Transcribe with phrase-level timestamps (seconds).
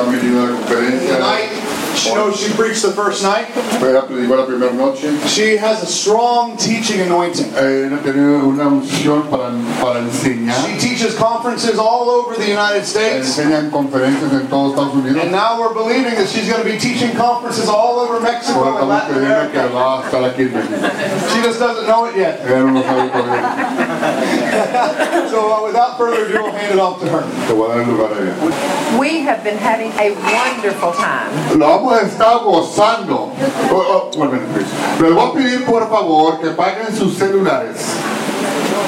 [0.00, 1.09] Han venido a la.
[2.00, 3.48] Tonight, she knows she preached the first night.
[3.82, 5.10] Ella predicó la primera noche.
[5.28, 7.52] She has a strong teaching anointing.
[7.54, 9.50] Eh, Ella tiene una unción para,
[9.80, 10.56] para enseñar.
[10.66, 13.38] She teaches conferences all over the United States.
[13.38, 15.22] Enseñan conferencias en todos Estados Unidos.
[15.22, 18.80] And now we're believing that she's going to be teaching conferences all over Mexico Ahora
[18.80, 19.74] and Latin creyendo que America.
[19.74, 21.34] va a estar aquí en México.
[21.34, 22.40] She just doesn't know it yet.
[22.46, 23.40] Ella no lo sabe todavía.
[25.30, 27.22] So uh, without further ado, I'll hand it off to her.
[27.46, 28.98] Te voy a dar el lugar a ella.
[28.98, 31.30] We have been having a wonderful time.
[31.58, 33.32] Lo vamos a estar gozando.
[33.72, 35.02] Oh, oh.
[35.02, 37.96] Les voy a pedir por favor que paguen sus celulares.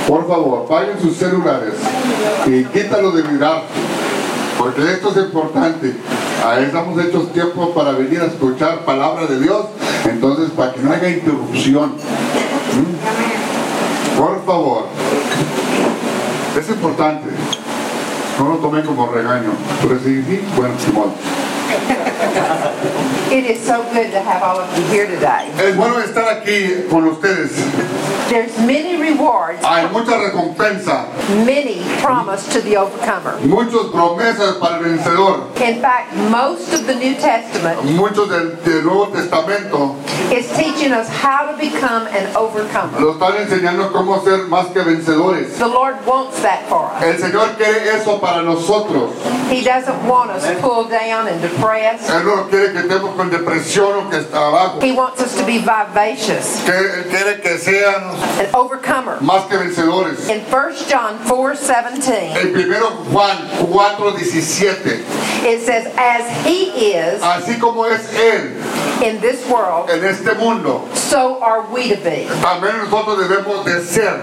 [0.06, 1.74] Por favor, paguen sus celulares
[2.46, 3.62] y quítalo de mirar.
[4.58, 5.96] Porque esto es importante.
[6.44, 9.66] A veces hemos hecho tiempo para venir a escuchar palabra de Dios.
[10.04, 11.92] Entonces, para que no haya interrupción.
[12.76, 14.18] ¿Mm?
[14.18, 14.86] Por favor.
[16.58, 17.28] Es importante.
[18.38, 19.50] No lo tomen como regaño.
[19.82, 21.12] Pero si sí, bueno, Simón.
[23.32, 25.48] It is so good to have all of you here today.
[25.58, 27.56] Es bueno estar aquí con ustedes.
[28.28, 31.06] There's many rewards, Hay mucha recompensa,
[31.44, 33.38] many promised to the overcomer.
[33.46, 35.48] muchas promesas para el vencedor.
[35.60, 39.96] In fact, most of the New Testament Muchos del, del Nuevo Testamento
[40.30, 43.00] is teaching us how to become an overcomer.
[43.00, 45.56] lo están enseñando cómo ser más que vencedores.
[45.58, 47.02] The Lord wants that for us.
[47.02, 49.12] El Señor quiere eso para nosotros.
[49.50, 52.08] He doesn't want us pulled down and depressed.
[52.12, 54.80] Él no quiere que estemos con depresión o que está abajo.
[54.82, 59.18] He wants us to be vivacious, Que- quiere que sean an overcomer.
[59.20, 60.28] más que vencedores.
[60.28, 65.02] In 1 John 4 17, El primero Juan 4:17.
[65.44, 68.60] it says, As he is Así como es Él
[69.02, 72.26] in this world, en este mundo, so are we to be.
[72.42, 74.20] también nosotros debemos de ser.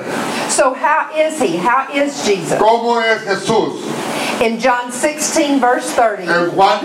[0.49, 1.57] So, how is he?
[1.57, 2.57] How is Jesus?
[2.59, 3.83] ¿Cómo es Jesús?
[4.41, 6.79] In John 16, verse 30, En Juan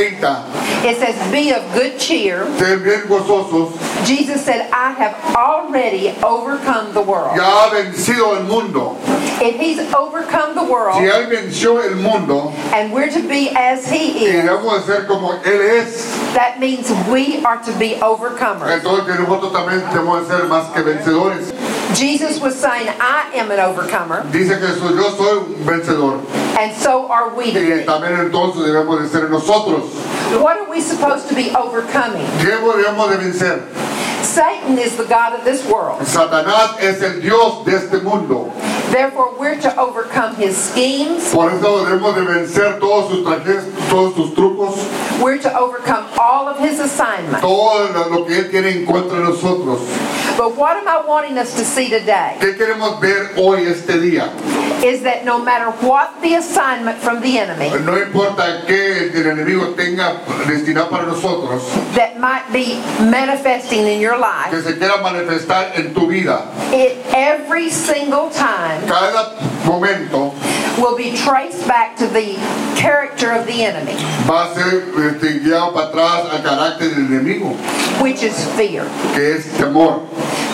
[0.00, 0.84] 16:30.
[0.84, 2.44] it says, Be of good cheer.
[2.58, 3.76] Bien gozosos.
[4.06, 7.36] Jesus said, I have already overcome the world.
[7.36, 8.96] Ya ha vencido el mundo.
[9.42, 13.88] If he's overcome the Si world Él venció el mundo, and we're to be as
[13.90, 18.70] he y is, debemos ser como Él es, that means we are to be overcomers.
[18.70, 21.52] entonces que nosotros también debemos ser más que vencedores.
[21.94, 26.20] Jesus was saying, I am an overcomer, Dice Jesús, yo soy un vencedor.
[26.58, 29.84] and so are we Y también entonces debemos de ser nosotros.
[30.40, 32.26] What are we supposed to be overcoming?
[32.38, 33.62] ¿Qué debemos de vencer?
[34.22, 36.00] Satan is the God of this world.
[36.02, 38.52] Satanás es el Dios de este mundo.
[38.90, 41.32] Therefore, we're to overcome his schemes.
[41.32, 44.76] Por eso debemos de vencer todos sus trajes, todos sus trucos,
[45.20, 47.40] We're to overcome all of his assignments.
[47.40, 49.80] todo lo- que Él tiene en contra de nosotros.
[50.36, 54.30] But what am I wanting us to see today ¿Qué queremos ver hoy, este día?
[54.82, 59.74] is that no matter what the assignment from the enemy No importa que el enemigo
[59.76, 61.62] tenga destinado para nosotros,
[61.94, 66.42] that might be manifesting in your que life, se quiera manifestar en tu vida.
[66.72, 70.32] it every single time Cada momento
[70.78, 72.36] will be traced back to the
[72.76, 73.94] character of the enemy,
[74.26, 74.80] va a ser
[75.40, 77.54] guiado para atrás al carácter del enemigo,
[78.00, 78.84] which is fear.
[79.14, 80.00] que es temor.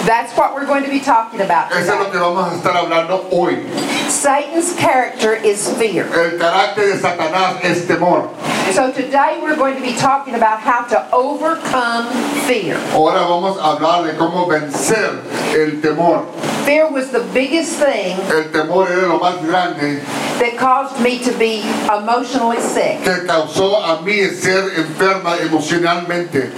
[0.07, 2.77] That's what we're going to be talking about Eso es lo que vamos a estar
[2.77, 3.67] hablando hoy.
[4.09, 6.05] Satan's character is fear.
[6.07, 8.31] El carácter de Satanás es temor.
[8.73, 12.07] So today we're going to be talking about how to overcome
[12.47, 12.77] fear.
[12.95, 15.25] Ahora vamos a hablar de cómo vencer
[15.55, 16.25] el temor.
[16.65, 20.01] Fear was the biggest thing El temor era lo más grande
[20.39, 23.03] that caused me to be emotionally sick.
[23.03, 26.53] que causó a mí ser enferma emocionalmente.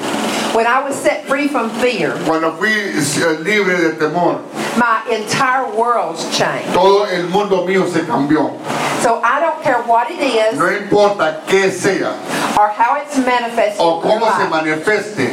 [0.54, 4.43] When I was set free from fear, Cuando fui eh, libre de temor,
[4.76, 6.72] my entire world's changed.
[6.72, 8.59] todo el mundo mío se cambió.
[9.03, 12.03] So I don't care what it is No importa qué sea
[12.59, 15.31] or how it's manifested o cómo se manifieste,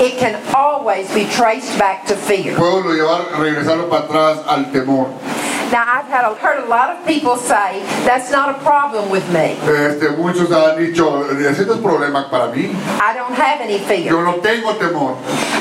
[0.00, 2.56] it can always be traced back to fear.
[2.56, 5.08] puedo llevar, regresarlo para atrás al temor.
[5.70, 9.24] Now I've had a, heard a lot of people say that's not a problem with
[9.32, 9.54] me.
[9.62, 12.74] Este, muchos han dicho, ese no es problema para mí.
[13.00, 14.10] I don't have any fear.
[14.10, 15.16] Yo no tengo temor.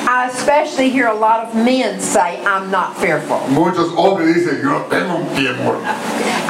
[0.10, 3.40] I especially hear a lot of men say I'm not fearful.
[3.50, 5.78] Muchos hombres dicen, yo tengo un temor.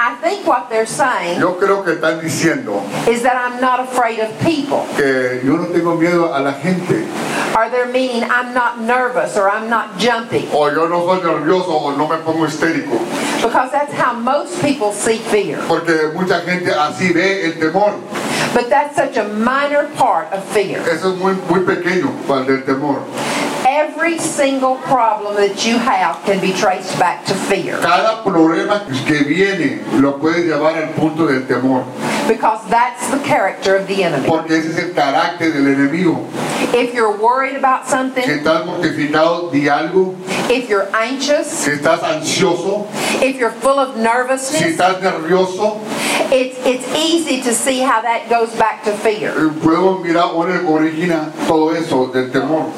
[0.01, 4.19] I think what they're saying Yo creo que están diciendo is that I'm not afraid
[4.19, 4.85] of people.
[4.97, 7.05] que yo no tengo miedo a la gente.
[7.55, 10.47] Or they're meaning I'm not nervous or I'm not jumpy.
[10.53, 12.99] O yo no soy nervioso o no me pongo histérico.
[13.41, 15.57] Because that's how most people see fear.
[15.67, 17.93] Porque mucha gente así ve el temor.
[18.53, 20.79] But that's such a minor part of fear.
[20.87, 22.99] Eso es muy, muy pequeño para el temor.
[23.79, 27.79] Every single problem that you have can be traced back to fear.
[27.79, 31.85] Cada problema que viene lo puedes llevar al punto del temor.
[32.27, 34.27] because that's the character of the enemy.
[34.27, 36.27] porque ese es el carácter del enemigo.
[36.73, 40.15] If you're worried about something, Si estás mortificado de algo,
[40.49, 42.85] if you're anxious, si estás ansioso,
[43.23, 45.79] if you're full of nervousness, si estás nervioso,
[46.31, 49.31] it's, it's easy to see how that goes back to fear.
[49.31, 52.71] eh, podemos mirar origina todo eso del temor.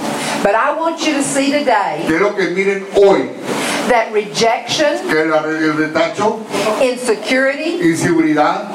[0.43, 3.29] But I want you to see today Quiero que miren hoy
[3.87, 6.39] that rejection, que la- el retacho,
[6.81, 8.69] insecurity, inseguridad,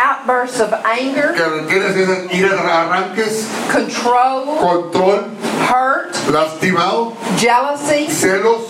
[0.00, 1.34] outbursts of anger,
[1.68, 5.24] que esas iras, arranques, control, control,
[5.68, 8.64] hurt, lastimado, jealousy, celos,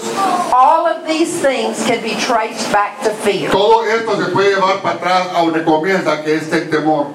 [0.52, 3.50] all of these things can be traced back to fear.
[3.50, 7.06] todo esto se puede llevar para atrás a donde comienza, que es el temor.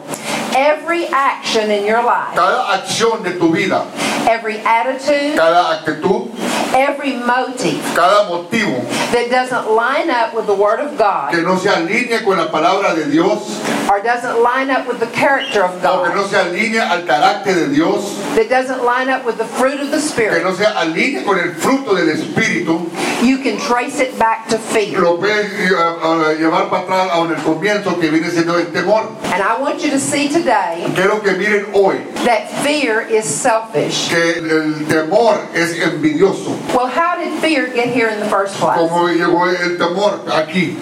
[0.55, 3.85] Every action in your life, Cada acción de tu vida,
[4.27, 6.29] every attitude, cada actitud,
[6.73, 8.79] every motive cada motivo
[9.11, 12.47] that doesn't line up with the Word of que God no se alinee con la
[12.49, 13.59] palabra de Dios
[13.89, 17.01] or doesn't line up with the character of o que God, no se alinee al
[17.03, 20.53] carácter de Dios, that doesn't line up with the fruit of the que Spirit, no
[20.53, 22.89] se alinee con el fruto del Espíritu,
[23.23, 24.99] you can trace it back to fear.
[25.01, 29.07] lo puedes eh, eh, llevar para atrás a el comienzo que viene siendo el temor.
[29.25, 34.09] And I want you to see today Quiero que miren hoy that fear is selfish.
[34.09, 36.57] que el temor es envidioso.
[36.75, 38.77] Well, how did fear get here in the first place?
[38.77, 40.77] Como llegó el temor aquí,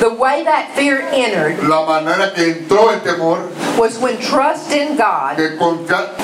[0.00, 3.38] The way that fear entered la manera que entró el temor,
[3.78, 5.38] was when trust in God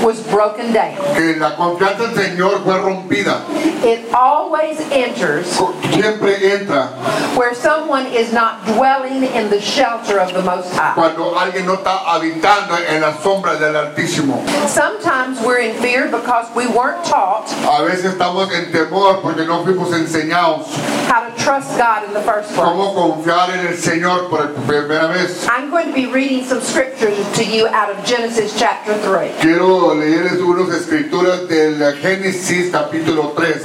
[0.03, 0.97] was broken down.
[1.15, 3.41] que la confianza en Señor fue rompida.
[3.85, 5.47] It always enters
[5.91, 6.89] Siempre entra
[7.37, 10.95] where someone is not dwelling in the shelter of the Most High.
[10.95, 14.43] cuando alguien no está habitando en la sombra del Altísimo.
[14.69, 19.65] Sometimes we're in fear because we weren't taught A veces estamos en temor porque no
[19.65, 20.67] fuimos enseñados
[21.09, 22.67] how to trust God in the first place.
[22.69, 25.47] cómo confiar en el Señor por primera vez.
[25.49, 29.41] I'm going to be reading some scriptures to you out of Genesis chapter 3.
[29.41, 33.65] Quiero leerles unas escrituras del Génesis capítulo 3.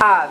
[0.00, 0.26] Uh,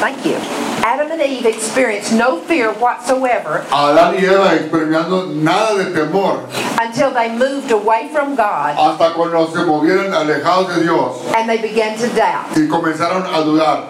[0.00, 0.63] thank you.
[0.84, 6.46] Adam and Eve experienced no fear whatsoever Adán y Eva experimentando nada de temor
[6.78, 11.56] until they moved away from God hasta cuando se movieron alejados de Dios and they
[11.56, 12.52] began to doubt.
[12.54, 13.88] y comenzaron a dudar.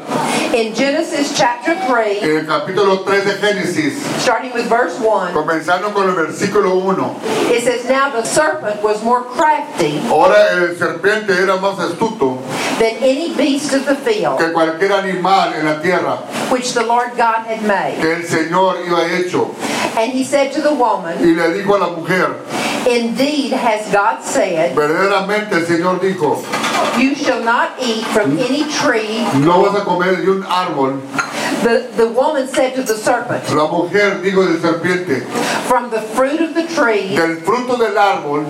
[0.54, 5.92] In Genesis chapter 3, En el capítulo 3 de Génesis, starting with verse 1, comenzando
[5.92, 7.50] con el versículo 1.
[7.50, 12.38] it says, Now the serpent was more crafty Ahora el serpiente era más astuto
[12.78, 16.18] than any beast of the field que cualquier animal en la tierra
[16.52, 18.00] which the Lord God had made.
[18.00, 19.54] que el Señor iba hecho.
[19.96, 22.34] And he said to the woman, Y le dijo a la mujer,
[22.86, 26.42] Indeed has God said, verdaderamente el Señor dijo,
[26.98, 29.24] You shall not eat from any tree.
[29.40, 31.00] no vas a comer de un árbol.
[31.62, 35.22] The, the woman said to the serpent, La mujer dijo del serpiente,
[35.66, 38.44] From the fruit of the tree del fruto del árbol,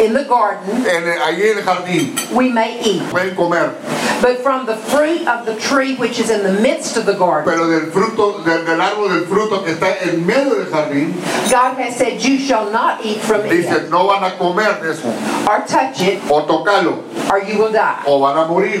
[0.00, 3.74] in the garden en ahí en el jardín, we may eat, pueden comer,
[4.20, 7.44] but from the fruit of the tree which is in the midst of the garden,
[7.44, 11.14] pero del fruto, del, del árbol del fruto que está en medio del jardín,
[11.50, 13.50] God has said, You shall not eat from it.
[13.50, 15.08] dice, no van a comer de eso,
[15.48, 18.02] or touch it, o tocarlo, or you will die.
[18.06, 18.80] o van a morir.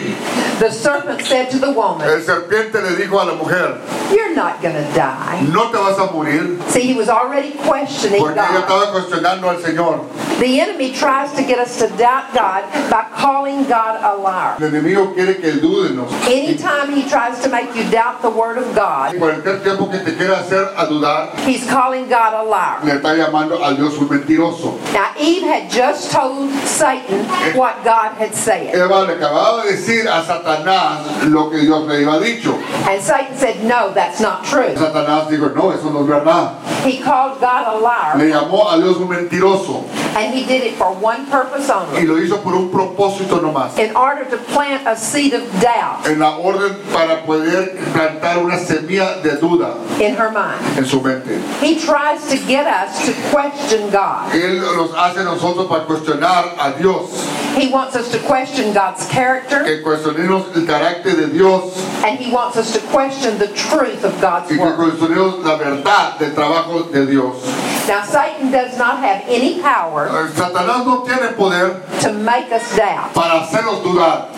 [0.58, 3.78] The serpent said to the woman, El serpiente le dijo a la mujer,
[4.10, 5.46] You're not going to die.
[5.52, 8.64] no te vas a morir, See, he was already questioning porque God.
[8.64, 10.04] estaba cuestionando al Señor.
[10.40, 14.56] The enemy tries to get us to doubt God by calling God a liar.
[14.60, 16.10] El enemigo quiere que dúdenos.
[16.26, 20.14] Anytime he tries to make you doubt the word of God, Cualquier tiempo que te
[20.16, 22.84] quiera hacer a dudar, he's calling God a liar.
[22.84, 24.78] le está llamando a Dios un mentiroso.
[24.92, 27.24] Now, Eve had just told Satan
[27.56, 28.74] what God had said.
[28.74, 32.54] Eva le acababa de decir a Satanás lo que Dios le había dicho.
[32.88, 34.74] And Satan said, No, that's not true.
[34.76, 36.54] Satanás dijo, no, eso no es verdad.
[36.84, 39.84] He called God a liar, Le llamó a Dios un mentiroso
[40.16, 43.78] and he did it for one purpose y only lo hizo por un propósito nomás.
[43.78, 48.57] in order to plant a seed of doubt En la orden para poder plantar una
[48.58, 50.60] semilla de duda in her mind.
[50.78, 51.38] en su mente.
[51.60, 54.32] He tries to get us to question God.
[54.32, 59.64] Él los hace nosotros para cuestionar a Dios, He wants us to question God's character,
[59.64, 64.18] que cuestionemos el carácter de Dios and he wants us to question the truth of
[64.20, 64.76] God's y que word.
[64.76, 67.34] cuestionemos la verdad del trabajo de Dios.
[67.88, 72.76] Now, Satan does not have any power Eh, Satanás no tiene poder to make us
[72.76, 73.14] doubt.
[73.14, 74.28] para hacernos dudar.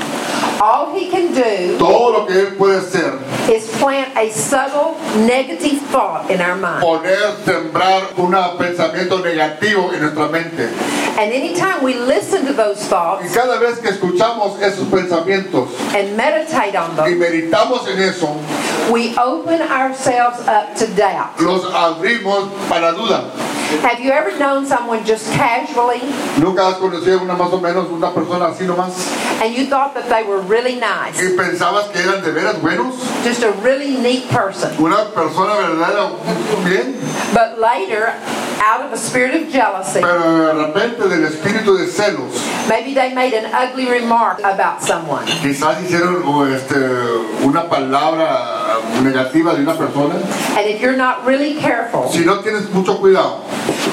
[0.63, 3.19] All he can do Todo lo que él puede hacer,
[3.51, 6.83] is plant a subtle negative thought in our mind.
[6.83, 10.69] poner, sembrar un pensamiento negativo en nuestra mente.
[11.19, 16.17] And anytime we listen to those thoughts, Y cada vez que escuchamos esos pensamientos and
[16.17, 18.29] meditate on them, y meditamos en eso,
[18.91, 21.39] we open ourselves up to doubt.
[21.41, 23.31] los abrimos para duda.
[23.83, 26.01] Have you ever known someone just casually
[26.41, 28.91] Nunca has conocido una más o menos una persona así nomás
[29.41, 31.17] and you thought that they were really nice?
[31.23, 34.71] y pensabas que eran de veras buenos, Just a really neat person.
[34.79, 36.11] una persona verdadera
[36.65, 36.97] bien,
[37.33, 38.13] But later,
[38.63, 42.35] out of a spirit of jealousy, pero de repente del espíritu de celos,
[42.69, 45.25] maybe they made an ugly remark about someone.
[45.43, 46.77] quizás hicieron este,
[47.45, 50.15] una palabra negativa de una persona.
[50.57, 53.45] And if you're not really careful, Si no tienes mucho cuidado,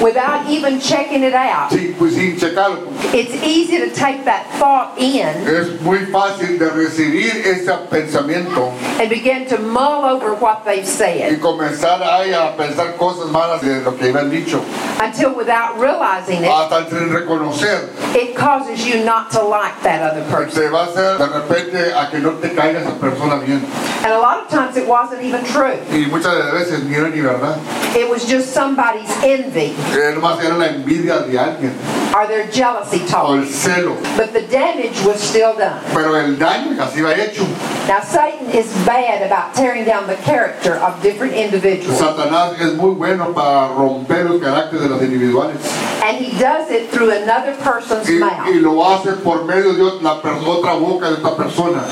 [0.02, 4.98] without even checking it out, sí, pues sin checarlo, it's easy to take that thought
[4.98, 10.84] in es muy fácil de recibir ese pensamiento and begin to mull over what they've
[10.84, 14.60] y said comenzar ahí a pensar cosas malas de lo que habían dicho,
[15.00, 17.88] until without realizing it, hasta sin reconocer.
[18.14, 20.62] it causes you not to like that other person.
[20.62, 23.64] Te va a hacer de repente a que no te caiga esa persona bien.
[24.04, 25.78] And a lot of times it wasn't even true.
[25.90, 27.58] Y muchas veces ni era ni verdad.
[27.96, 29.74] It was just somebody's envy
[30.14, 31.72] nomás era la envidia de alguien
[32.14, 33.28] or their jealousy o talk.
[33.30, 33.96] el celo.
[34.16, 35.82] But the damage was still done.
[35.92, 37.44] Pero el daño iba hecho.
[37.86, 41.98] Now, Satan is bad about tearing down the character of different individuals.
[41.98, 45.56] Satanás es muy bueno para romper los caracteres de los individuales.
[46.04, 48.62] And he does it through another person's Y, y mouth.
[48.62, 51.82] lo hace por medio de la otra boca de otra persona.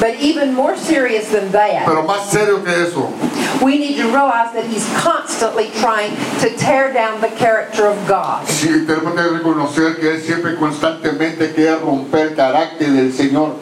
[0.00, 3.08] But even more serious than that, Pero más serio que eso,
[3.62, 8.44] we need to realize that he's constantly trying to tear down the character of God.
[8.46, 13.54] sí, tenemos que reconocer que él siempre constantemente quiere romper el carácter del Señor.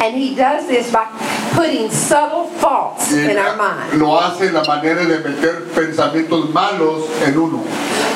[0.00, 1.06] And he does this by
[1.54, 3.98] putting subtle thoughts in our mind.
[4.00, 7.62] lo hace la manera de meter pensamientos malos en uno.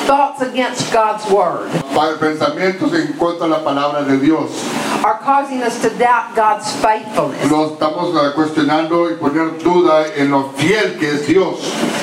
[0.07, 1.69] Thoughts against God's word
[2.19, 4.51] Pensamientos en contra la palabra de Dios.
[5.03, 7.49] are causing us to doubt God's faithfulness.
[7.49, 11.59] Lo estamos eh, cuestionando y poner duda en lo fiel que es Dios.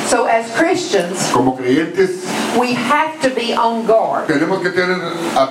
[0.08, 2.24] So as Christians, Como creyentes
[2.58, 4.96] we have to be on guard tenemos que tener
[5.36, 5.50] a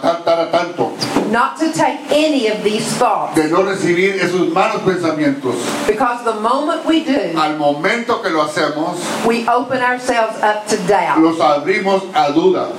[0.52, 0.94] tanto
[1.34, 5.56] not to take any of these thoughts de no recibir esos malos pensamientos.
[5.88, 10.78] because the moment we do, Al momento que lo hacemos, we open ourselves up to
[10.88, 12.70] doubt los abrimos a duda.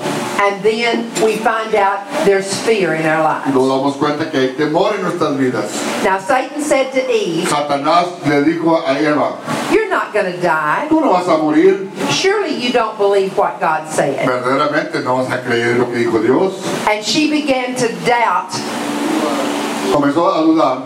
[0.41, 3.55] and then we find out there's fear in our lives.
[3.55, 5.71] Nos damos cuenta que hay temor en nuestras vidas.
[6.05, 9.39] Now Satan said to Eve, Satanás le dijo a Eva,
[9.73, 10.87] you're not going to die.
[10.89, 11.91] tú no vas a morir.
[12.11, 14.27] Surely you don't believe what God said.
[14.27, 16.61] Verdaderamente no vas a creer lo que dijo Dios.
[16.87, 18.44] And she began to doubt
[19.93, 20.79] Comenzó a dudar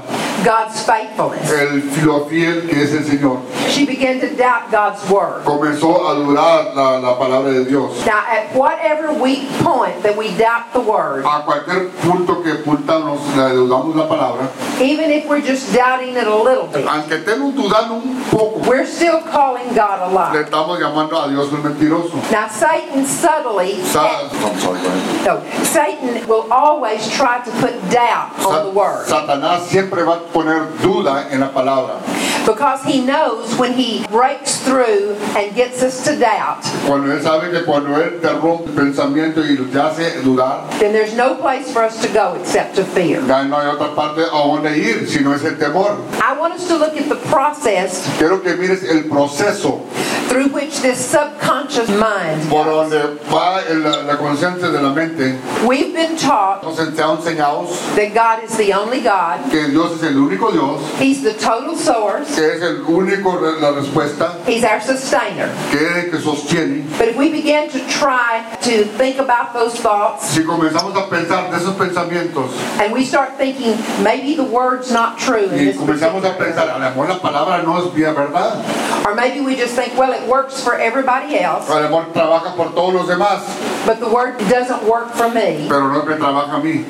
[0.45, 1.51] God's faithfulness.
[1.51, 3.41] el lo fiel que es el Señor.
[3.69, 5.45] She began to doubt God's word.
[5.45, 8.05] Comenzó a dudar la, la palabra de Dios.
[8.07, 13.21] Now, at whatever weak point that we doubt the word, A cualquier punto que puntamos,
[13.37, 14.49] le dudamos la palabra,
[14.81, 18.87] even if we're just doubting it a little bit, aunque estemos dudando un poco, we're
[18.87, 20.45] still calling God a le lie.
[20.45, 22.15] estamos llamando a Dios un mentiroso.
[22.31, 25.27] Now, Satan subtly, Sa- eh, I'm sorry, go ahead.
[25.27, 30.28] no, Satan will always try to put doubt on the word Satanás siempre va a
[30.33, 31.95] poner duda en la palabra.
[32.49, 37.51] Because he knows when he breaks through and gets us to doubt, Cuando él sabe
[37.51, 41.71] que cuando él te rompe el pensamiento y te hace dudar, then there's no place
[41.71, 43.21] for us to go except to fear.
[43.27, 45.99] ya no hay otra parte a donde ir, sino es el temor.
[46.23, 49.83] I want us to look at the process Quiero que mires el proceso
[50.29, 55.39] through which this subconscious mind por donde va el- la, conciencia de la mente.
[55.67, 59.51] We've been taught Nos enseñados that God is the only God.
[59.51, 62.38] que Dios es el único Dios, He's the total source.
[62.39, 65.51] Que es el único la respuesta, He's our sustainer.
[65.73, 66.85] que que sostiene.
[66.97, 71.51] But if we begin to try to think about those thoughts Si comenzamos a pensar
[71.51, 75.77] de esos pensamientos and we start thinking maybe the word's not true in y this
[75.77, 78.63] comenzamos a particular pensar, a lo mejor la palabra no es bien verdad,
[79.05, 82.55] or maybe we just think well it works for everybody else a lo mejor trabaja
[82.55, 83.43] por todos los demás,
[83.85, 86.85] but the word doesn't work for me pero no me trabaja a mí,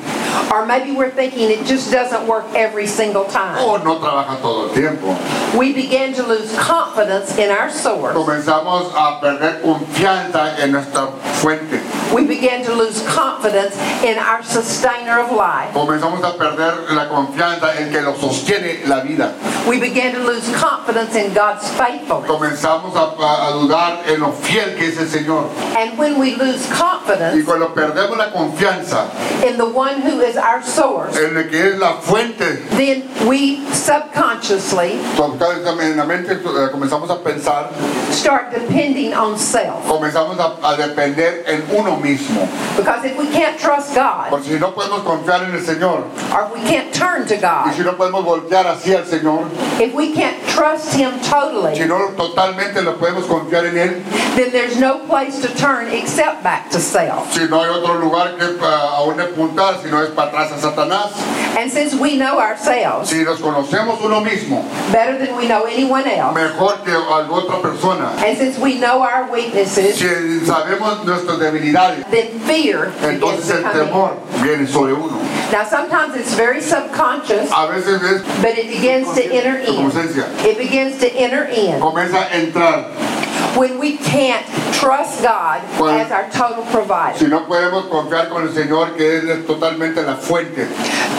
[0.51, 4.69] or maybe we're thinking it just doesn't work every single time o no trabaja todo
[4.69, 5.17] el tiempo.
[5.57, 8.15] We begin to lose confidence in our source.
[8.15, 11.07] Comenzamos a perder confianza en nuestra
[11.41, 11.79] fuente,
[12.13, 15.73] we begin to lose confidence in our sustainer of life.
[15.73, 19.33] Comenzamos a perder la confianza en que lo sostiene la vida,
[19.67, 22.29] we begin to lose confidence in God's faithfulness.
[22.29, 25.49] Comenzamos a, a- dudar en lo fiel que es el Señor.
[25.75, 29.09] and when we lose Y confidence cuando perdemos la confianza
[29.45, 33.65] in the one who is our source en el que es la fuente, then we
[33.73, 37.69] subconsciously eh, comenzamos a pensar,
[38.11, 39.85] start depending on self.
[39.87, 42.47] comenzamos a, a depender en uno mismo.
[42.77, 46.47] Because if we can't trust God, Porque si no podemos confiar en el Señor, or
[46.47, 49.49] if we can't turn to y God, si no podemos voltear hacia el Señor,
[49.79, 54.03] if we can't trust Him si totally, no totalmente lo podemos confiar en Él,
[54.35, 57.31] then there's no place to turn except back to self.
[57.33, 60.51] si no hay otro lugar que ah, a donde apuntar, si no es para atrás
[60.51, 61.11] a Satanás,
[61.57, 66.05] And since we know ourselves si nos conocemos uno mismo, better than we know anyone
[66.07, 70.05] else, mejor que otra persona, and since we know our weaknesses, si
[70.45, 74.43] sabemos nuestras debilidades, then fear begins entonces to el come in.
[74.43, 75.17] viene sobre uno.
[75.51, 79.89] Now, sometimes it's very subconscious, A veces es but it begins to enter in.
[80.45, 83.18] It begins to enter in comienza a entrar.
[83.55, 87.17] When we can't trust God Well- as our total provider.
[87.17, 90.67] Si no podemos confiar con el Señor, que Él es totalmente la fuente.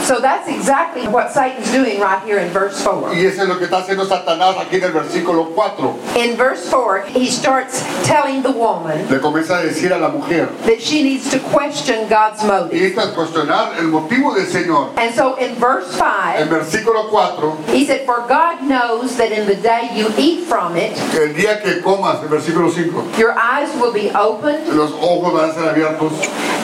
[0.05, 3.13] So that's exactly what Satan's doing right here in verse 4.
[3.15, 5.95] Y eso es lo que está haciendo Satanás aquí en el versículo 4.
[6.17, 10.49] In verse 4, he starts telling the woman Le comienza a decir a la mujer,
[10.67, 12.87] that she needs to question God's y motive.
[12.87, 14.91] esta es cuestionar el motivo del Señor.
[14.97, 19.31] And so in verse 5, En 5, versículo 4, he said, For God knows that
[19.33, 23.71] in the day you eat from it, el día que comas, versículo 5, your eyes
[23.81, 26.13] will be opened los ojos van a ser abiertos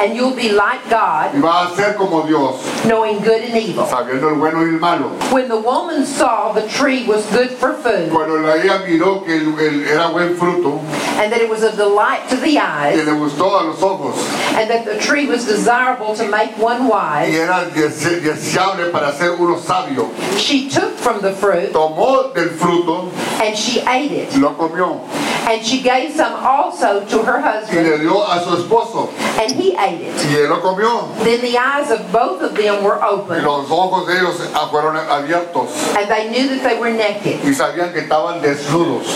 [0.02, 3.86] and you'll be like God, y va a ser como Dios, knowing good and evil.
[3.86, 5.08] sabiendo el bueno y el malo.
[5.32, 9.34] When the woman saw the tree was good for food Cuando la ella miró que
[9.36, 10.80] el- el- era buen fruto,
[11.18, 14.16] and that it was a delight to the que eyes le gustó a los ojos
[14.54, 17.30] and that the tree was desirable to make one wise.
[17.32, 22.50] y era dese- deseable para ser uno sabio, she took from the fruit tomó del
[22.50, 23.10] fruto,
[23.42, 24.34] and she ate it.
[24.36, 25.00] lo comió
[25.46, 29.52] And she gave some also to her y husband, le dio a su esposo and
[29.52, 30.14] he ate it.
[30.28, 31.06] y él lo comió.
[31.22, 34.96] Then the eyes of both of them were Y opened, los ojos de ellos fueron
[34.96, 37.44] abiertos and they knew that they were naked.
[37.44, 39.06] y sabían que estaban desnudos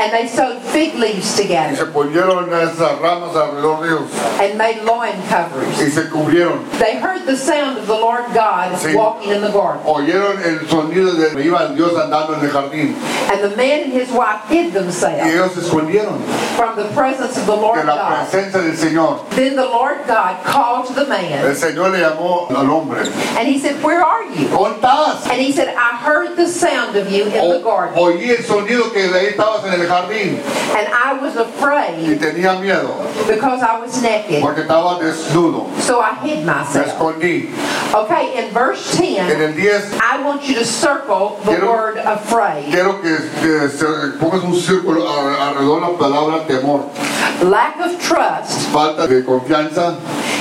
[0.00, 4.82] And they sewed fig leaves y se together esas ramas alrededor de ellos and made
[4.84, 5.80] loin covers.
[5.80, 6.68] y se cubrieron.
[6.78, 8.94] They heard the sound of the Lord God Sí.
[8.94, 9.82] walking in the garden.
[9.86, 12.94] Oyeron el sonido de iba Dios andando en el jardín
[13.32, 15.54] And the man and his wife hid y themselves
[16.56, 18.28] from the presence of the de Lord la God.
[18.28, 19.28] presencia del Señor.
[19.30, 23.06] Then the Lord God called to the El man Señor le llamó al hombre.
[23.38, 24.48] and he said, Where are you?
[24.48, 25.26] ¿Dónde estás?
[25.30, 28.42] And he said, I heard the sound of you in the O- garden, oí el
[28.44, 30.38] sonido que de ahí estabas en el jardín
[30.76, 32.94] and I was y afraid tenía miedo
[33.26, 34.40] because I was naked.
[34.42, 35.68] porque estaba desnudo.
[35.80, 36.86] So I hid Me myself.
[36.86, 37.50] escondí.
[37.94, 41.96] Okay, in verse En 10, el 10 I want you to circle the Quiero- word
[41.98, 42.70] afraid.
[42.70, 46.84] quiero que, que se- pongas un círculo a- alrededor la palabra temor.
[47.42, 49.96] Lack of trust Falta de confianza.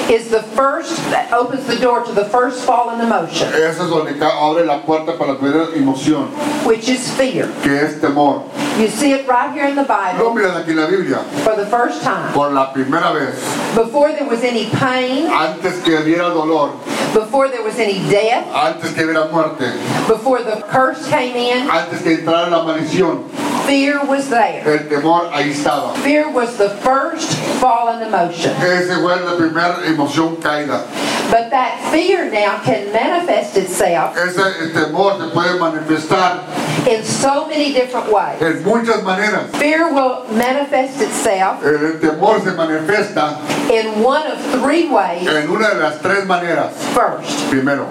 [0.10, 4.12] is the first that opens the door to the first fallen emotion, Eso es donde
[4.24, 6.28] abre la puerta para la primera emoción,
[6.66, 7.48] which is fear.
[7.62, 8.44] que es temor.
[8.80, 11.18] You see it right here in the Lo Bible miras aquí en la Biblia.
[11.44, 12.32] for the first time.
[12.34, 13.36] Por la primera vez,
[13.76, 16.72] Before there was any pain, antes que hubiera dolor,
[17.13, 19.72] before there was any death, antes que hubiera muerte,
[20.08, 23.28] before the curse came in, antes que entrara la maldición,
[23.66, 24.63] fear was there.
[24.66, 25.93] el temor ahí estaba.
[25.97, 28.51] Fear was the first fallen emotion.
[28.62, 30.84] Esa fue la primera emoción caída.
[31.30, 36.39] But that fear now can manifest itself Ese temor se puede manifestar
[36.88, 38.41] in so many different ways.
[38.41, 39.51] en muchas maneras.
[39.58, 43.36] Fear will manifest itself El, el temor se manifiesta
[43.69, 45.27] in one of three ways.
[45.27, 46.71] en una de las tres maneras.
[46.93, 47.88] First, Primero,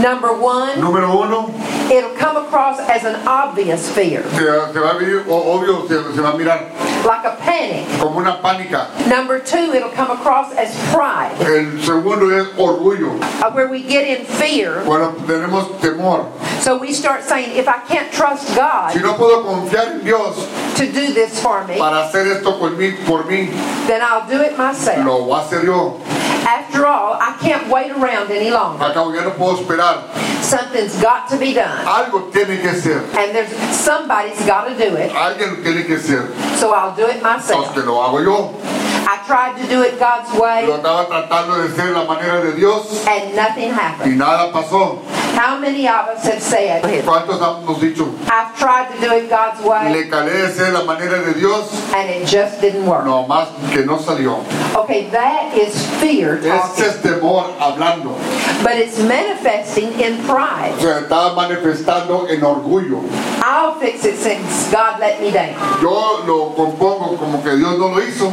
[0.00, 1.48] number one, número uno,
[1.90, 6.20] it'll come across as an obvious fear, se, se va a ver, obvio, se, se
[6.20, 6.72] va a mirar
[7.04, 7.86] like a panic.
[8.00, 8.88] como una pánica.
[9.08, 13.20] Number two, it'll come across as pride, El segundo es orgullo.
[13.42, 14.82] uh, where we get in fear.
[14.84, 16.30] Bueno, tenemos temor.
[16.60, 18.92] So we start saying, if I can't trust God.
[18.92, 20.36] Si no puedo confiar en Dios
[20.76, 23.48] to do this for me, para hacer esto por mí, por mí,
[23.86, 25.04] then I'll do it myself.
[25.04, 26.00] lo voy a hacer yo.
[26.46, 28.84] After all, I can't wait around any longer.
[28.84, 30.06] Acá ya no puedo esperar.
[30.42, 31.84] Something's got to be done.
[31.84, 33.02] Algo tiene que ser.
[33.18, 35.10] And there's somebody's got to do it.
[35.10, 36.30] Alguien tiene que ser.
[36.56, 37.74] So I'll do it myself.
[37.76, 38.86] lo hago yo.
[39.08, 43.06] I tried to do it God's way Lo tratando de hacer la manera de Dios
[43.06, 44.18] and nothing y happened.
[44.18, 44.98] nada pasó.
[45.36, 48.08] How many of us have said, ¿Cuántos hemos dicho?
[48.26, 51.70] I've tried to do it God's way Le calé de hacer la manera de Dios,
[51.92, 53.04] and it just didn't work?
[53.04, 54.42] no más que no salió.
[54.74, 56.84] Okay, that is fear Talking.
[56.84, 58.16] es temor hablando.
[58.62, 60.74] But it's manifesting in pride.
[60.80, 63.02] Se está manifestando en orgullo.
[63.42, 65.54] I'll fix it since God let me down.
[65.80, 68.32] Yo lo compongo como que Dios no lo hizo.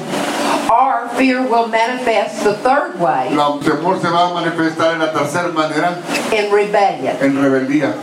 [0.72, 5.12] Or fear will manifest the third way El temor se va a manifestar en la
[5.12, 5.98] tercera manera,
[6.32, 7.16] in rebellion.
[7.22, 7.94] en rebeldía.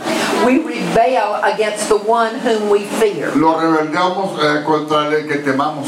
[0.45, 3.31] We rebel against the one whom we fear.
[3.35, 5.85] Lo rebeldeamos eh, contra el que temamos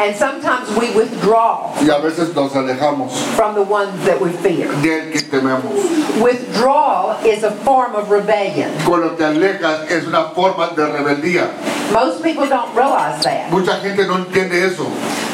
[0.00, 4.68] And sometimes we withdraw y a veces nos alejamos from the ones that we fear.
[4.82, 6.20] del que tememos.
[6.20, 8.70] Withdrawal is a form of rebellion.
[8.84, 11.48] Cuando te alejas es una forma de rebeldía.
[11.92, 13.50] Most people don't realize that.
[13.50, 14.84] Mucha gente no entiende eso.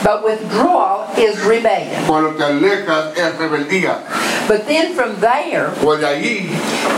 [0.05, 2.05] But withdrawal is rebellion.
[2.07, 3.99] Cuando te alejas es rebeldía.
[4.47, 6.49] But then from there, Pues de ahí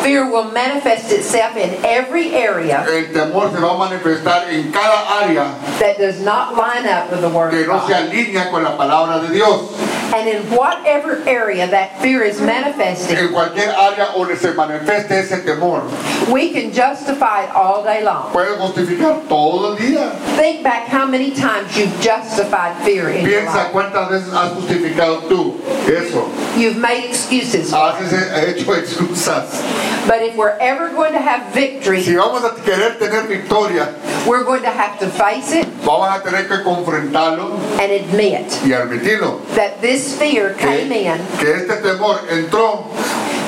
[0.02, 5.22] fear will manifest itself in every area el temor se va a manifestar en cada
[5.22, 8.76] área that does not line up with the Word que no se alinea con la
[8.76, 9.70] palabra de Dios.
[10.14, 15.42] And in whatever area that fear is manifesting, En cualquier área donde se manifieste ese
[15.42, 15.82] temor,
[16.30, 18.30] we can justify it all day long.
[18.30, 20.10] puedes justificar todo el día.
[20.36, 23.72] Think back how many times you've justified fear in your Piensa life.
[23.72, 25.54] cuántas veces has justificado tú
[25.88, 26.28] eso.
[26.58, 27.70] You've made excuses.
[27.70, 29.62] for Has hecho excusas.
[30.06, 33.94] But if we're ever going to have victory, Si vamos a querer tener victoria,
[34.26, 38.72] we're going to have to face it vamos a tener que confrontarlo and admit y
[38.72, 39.40] admitirlo.
[39.54, 42.84] that this fear came Que, in que este temor entró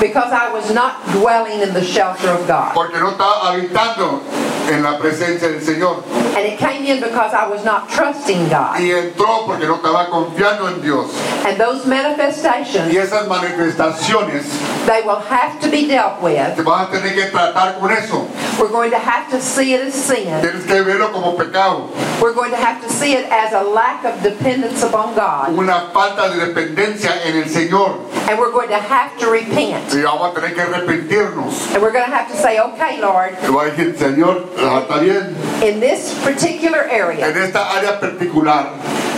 [0.05, 2.75] because I was not dwelling in the shelter of God.
[2.75, 4.21] porque no estaba habitando
[4.69, 6.05] en la presencia del Señor.
[6.37, 8.77] And it came in because I was not trusting God.
[8.81, 11.11] Y entró porque no estaba confiando en Dios.
[11.47, 14.45] And those manifestations, Y esas manifestaciones,
[14.87, 16.57] they will have to be dealt with.
[16.57, 18.29] te vas a tener que tratar con eso.
[18.61, 20.27] We're going to have to see it as sin.
[20.43, 21.91] Tienes que verlo como pecado.
[22.21, 25.57] We're going to have to see it as a lack of dependence upon God.
[25.57, 28.01] Una falta de dependencia en el Señor.
[28.29, 29.94] And we're going to have to repent.
[29.95, 31.73] Y vamos a tener que arrepentirnos.
[31.75, 34.81] And we're going to have to say, okay, Lord, Y va a decir, Señor, ah,
[34.83, 35.35] está bien.
[35.63, 38.67] in this particular area, En esta área particular,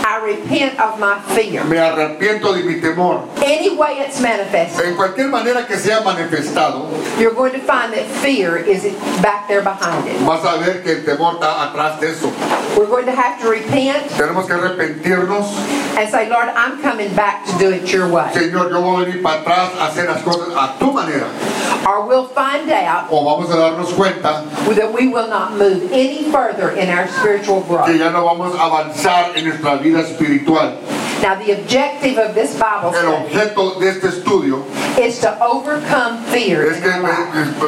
[0.05, 1.63] I repent of my fear.
[1.65, 3.27] me arrepiento de mi temor.
[3.43, 6.87] Any way it's manifested, En cualquier manera que sea manifestado,
[7.19, 8.83] you're going to find that fear is
[9.21, 10.19] back there behind it.
[10.25, 12.31] vas a ver que el temor está atrás de eso.
[12.77, 15.49] We're going to have to repent Tenemos que arrepentirnos.
[15.97, 18.29] and say, Lord, I'm coming back to do it your way.
[18.33, 21.25] Señor, yo voy a venir para atrás a hacer las cosas a tu manera.
[21.87, 26.29] Or we'll find out O vamos a darnos cuenta that we will not move any
[26.31, 27.97] further in our spiritual que growth.
[27.97, 30.77] ya no vamos a avanzar en nuestra vida espiritual.
[31.21, 34.63] Now, the objective of this Bible El study objeto de este estudio
[34.99, 36.91] is to overcome fear es que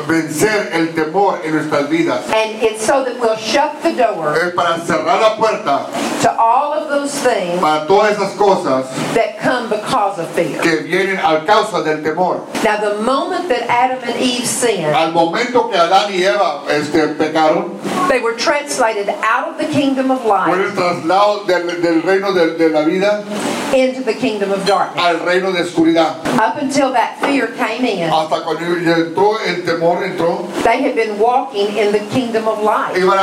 [0.08, 2.26] vencer el temor en nuestras vidas.
[2.30, 5.88] And it's so that we'll shut the door Es para cerrar la puerta
[6.22, 8.86] to all of those things para todas esas cosas
[9.16, 10.62] that come because of fear.
[10.62, 12.46] que vienen a causa del temor.
[12.64, 17.16] Now, the moment that Adam and Eve sinned, Al momento que Adán y Eva este,
[17.18, 22.02] pecaron, they were translated out of the kingdom of fue light el traslado del, del
[22.04, 23.24] reino de, de la vida
[23.74, 25.04] into the kingdom of darkness.
[25.04, 26.16] al reino de oscuridad.
[26.40, 31.20] Up until that fear came in, Hasta cuando entró el temor, entró, they had been
[31.20, 32.96] walking in the kingdom of light.
[32.96, 33.20] iban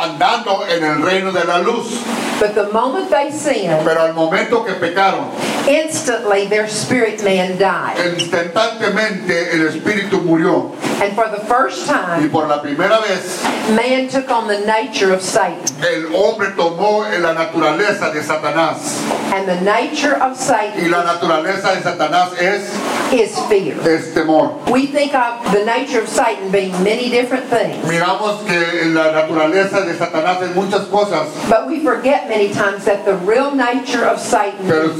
[0.00, 2.02] andando en el reino de la luz.
[2.40, 5.30] But the moment they sinned, Pero al momento que pecaron,
[5.68, 7.96] instantly their spirit man died.
[8.18, 10.72] instantáneamente el espíritu murió.
[11.02, 13.42] And for the first Y time, por la primera vez,
[13.76, 15.60] man took on the nature of Satan.
[15.84, 19.00] el hombre tomó la naturaleza de Satanás.
[19.32, 22.70] And the nature of Y Satan la naturaleza de Satanás es,
[23.12, 23.76] is fear.
[23.88, 24.60] es temor.
[24.70, 29.84] We think of the nature of Satan being many different things, Miramos que la naturaleza
[29.86, 34.18] de Satanás es muchas cosas, but we forget many times that the real nature of
[34.18, 34.90] Satan pero,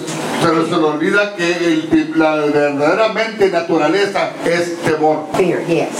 [0.42, 5.26] pero se le olvida que el- la verdaderamente naturaleza es temor.
[5.34, 5.60] fear.
[5.66, 5.90] Yes.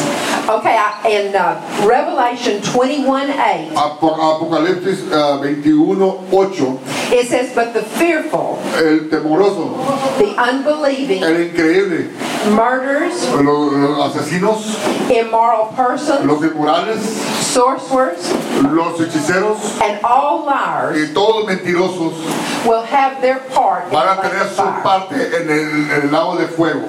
[0.48, 0.76] Okay.
[0.76, 6.78] I, in uh, Revelation 21:8, Apocalipsis ah, 21, 8,
[7.12, 9.76] it says, "But the fearful, el temoroso,
[10.18, 12.10] the unbelieving, el increíble,
[12.50, 14.76] murderers, los, los asesinos,
[15.10, 17.00] immoral persons, los inmorales,
[17.40, 18.32] sorcerers,
[18.72, 22.14] los hechiceros and all liars y todos mentirosos
[22.66, 26.02] will have their part in van a the tener su fire." parte en el, en
[26.04, 26.82] el lago de fuego.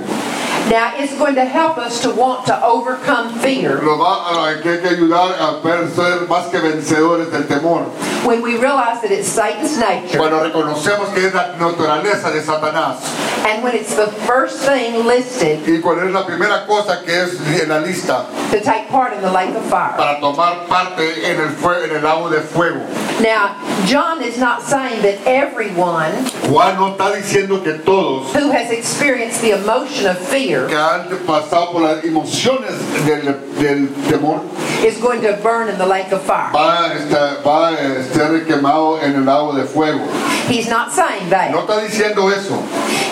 [0.69, 4.71] Now, it's going to help us to want to overcome fear Nos va a, que
[4.71, 5.61] hay que ayudar a
[5.93, 7.83] ser más que vencedores del temor.
[8.25, 12.97] when we realize that it's Satan's nature Cuando reconocemos que es la naturaleza de Satanás
[13.45, 17.69] and when it's the first thing listed y es la primera cosa que es en
[17.69, 19.95] la lista to take part in the lake of fire.
[19.95, 22.79] para tomar parte en el, en el lago de fuego.
[23.21, 26.11] Now, John is not saying that everyone
[26.49, 31.07] Juan no está diciendo que todos who has experienced the emotion of fear que han
[31.25, 32.71] pasado por las emociones
[33.05, 33.23] del,
[33.59, 34.41] del temor
[34.85, 36.51] is going to burn in the lake of fire.
[36.53, 40.05] va a estar, va a ser quemado en el lago de fuego.
[40.47, 41.51] He's not saying No that.
[41.51, 42.55] está diciendo eso.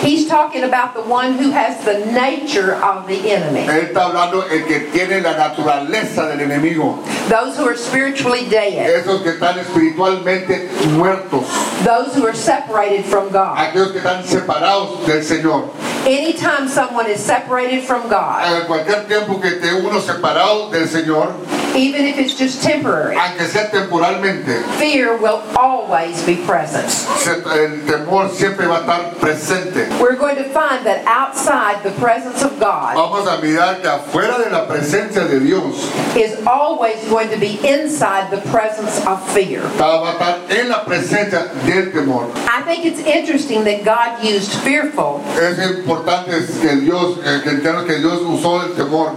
[0.04, 3.66] He's talking about the one who has the nature of the enemy.
[3.66, 7.02] Él está hablando el que tiene la naturaleza del enemigo.
[7.28, 8.88] Those who are spiritually dead.
[9.02, 11.44] Esos que están espiritualmente muertos.
[11.84, 13.56] Those who are separated from God.
[13.56, 15.70] Aquellos que están separados del Señor.
[16.06, 21.34] Anytime someone is separated from God, cualquier tiempo que esté uno separado del Señor,
[21.74, 26.86] even if it's just temporary, aunque sea temporalmente, fear will always be present.
[27.26, 29.88] el temor siempre va a estar presente.
[30.00, 34.38] We're going to find that outside the presence of God Vamos a mirar que afuera
[34.38, 39.60] de la presencia de Dios is always going to be inside the presence of fear.
[39.78, 42.30] va a estar en la presencia del temor.
[42.46, 47.98] I think it's interesting that God used fearful Es importante que Dios, que entiendan que
[47.98, 49.16] Dios usó el temor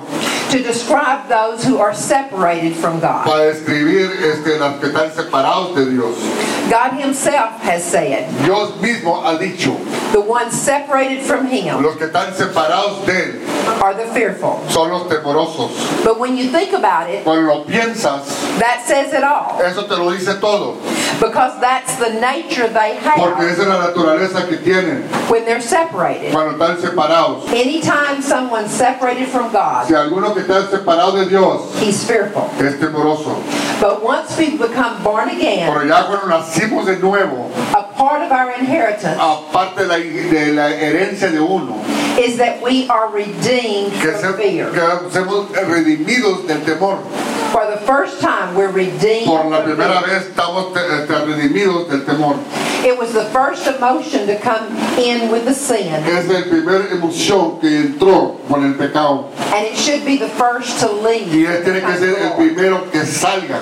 [0.52, 3.26] to describe those who are separated from God.
[3.26, 6.15] para describir este, las que están separados de Dios.
[6.70, 9.76] God Himself has said, Dios mismo ha dicho,
[10.13, 14.62] the ones separated from Him los que están separados de Él are the fearful.
[14.70, 16.04] son los temorosos.
[16.04, 18.26] But when you think about it, Cuando lo piensas,
[18.60, 19.60] that says it all.
[19.62, 20.78] eso te lo dice todo,
[21.19, 25.62] Because that's the nature they porque have esa es la naturaleza que tienen when they're
[25.62, 26.32] separated.
[26.32, 27.47] cuando están separados.
[27.49, 32.49] Anytime someone's separated from God, Si alguno que está separado de Dios he's fearful.
[32.60, 33.36] es temoroso,
[33.80, 38.32] But once we become born again, pero ya cuando nacimos de nuevo, a part of
[38.32, 41.75] our inheritance aparte de la, de la herencia de uno,
[42.19, 44.71] is that we are redeemed que, se- from fear.
[44.71, 46.99] que somos redimidos del temor.
[47.51, 52.36] For the first time, we're redeemed Por la from primera vez estamos redimidos del temor.
[52.86, 54.67] It was the first emotion to come
[54.99, 59.29] in with the sin, Es la primera emoción que entró con el pecado.
[59.55, 61.27] and it should be the first to leave.
[61.33, 63.62] Y él tiene que ser el primero que salga.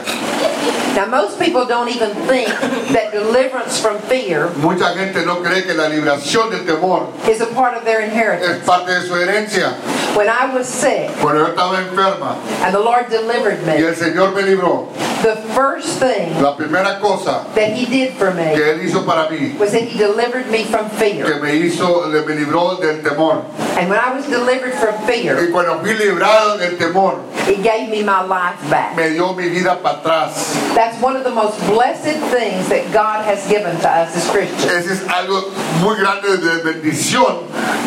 [0.96, 2.48] Now, most people don't even think
[2.94, 7.48] that deliverance from fear Mucha gente no cree que la liberación del temor is a
[7.48, 8.60] part of their inheritance.
[8.62, 9.74] es parte de su herencia.
[10.16, 14.34] When I was sick Cuando yo estaba enferma and the Lord delivered me, el Señor
[14.36, 14.88] me libró,
[15.22, 19.30] the first thing la primera cosa that He did for que me Él hizo para
[19.30, 21.42] mí, was that He delivered me from que fear.
[21.42, 23.44] me hizo, me libró del temor.
[23.78, 27.90] And when I was delivered from fear, Y cuando fui librado del temor, it gave
[27.90, 28.96] me my life back.
[28.96, 30.54] me dio mi vida para atrás.
[30.76, 34.66] That's one of the most blessed things that God has given to us as Christians.
[34.66, 37.44] Ese es algo muy grande de bendición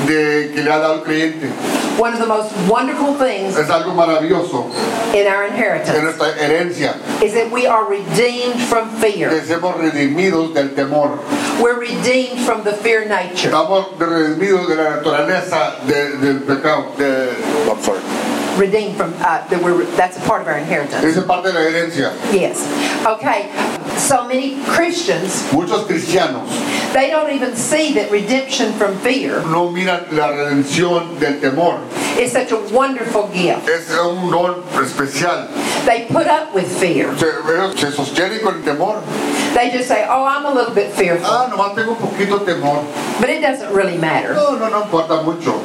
[0.07, 1.49] de que le ha dado el creyente.
[1.99, 4.71] One of the most wonderful things Es algo maravilloso
[5.15, 5.45] in our
[5.85, 9.31] en inheritance nuestra herencia, is that we are redeemed from que fear.
[9.43, 11.19] seamos redimidos del temor.
[11.61, 13.49] We're redeemed from the fear nature.
[13.51, 16.93] Estamos redimidos de la naturaleza de- del pecado.
[16.97, 17.31] De,
[17.69, 18.01] I'm sorry.
[18.59, 21.05] Redeemed from uh, that we're that's a part of our inheritance.
[21.05, 22.13] Es parte de la herencia.
[22.33, 22.59] Yes.
[23.07, 23.51] Okay.
[23.97, 26.49] So many Christians Muchos cristianos
[26.93, 31.81] they don't even see that redemption from fear no miran la redención del temor.
[32.19, 33.69] is such a wonderful gift.
[33.69, 35.49] Es un don especial.
[35.85, 37.15] They put up with fear.
[37.19, 37.27] Se,
[37.77, 39.03] se sostienen con el temor.
[39.55, 42.85] They just say, "Oh, I'm a little bit fearful," Ah, nomás tengo un poquito temor.
[43.21, 44.35] but it doesn't really matter.
[44.35, 45.61] No, no, no importa mucho.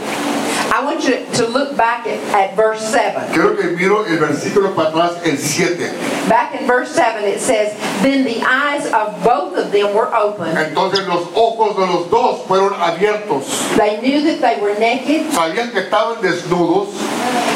[0.71, 3.32] I want you to look back at, at verse 7.
[3.34, 6.28] Quiero que miro el versículo para atrás, el 7.
[6.30, 10.58] Back in verse 7, it says, Then the eyes of both of them were opened.
[10.58, 13.76] Entonces los ojos de los dos fueron abiertos.
[13.78, 16.89] They knew that they were naked, Sabían que estaban desnudos,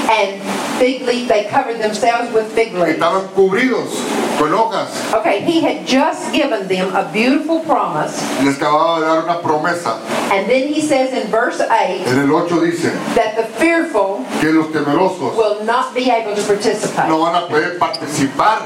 [0.09, 0.41] and
[0.77, 2.97] fig leaf, they covered themselves with fig leaves.
[2.97, 3.89] estaban cubridos
[4.37, 5.13] con hojas.
[5.15, 9.97] Okay, he had just given them a beautiful promise, Les acababa de dar una promesa.
[10.31, 14.51] and then he says in verse 8 En el 8 dice that the fearful que
[14.51, 17.07] los temerosos will not be able to participate.
[17.07, 18.61] no van a poder participar.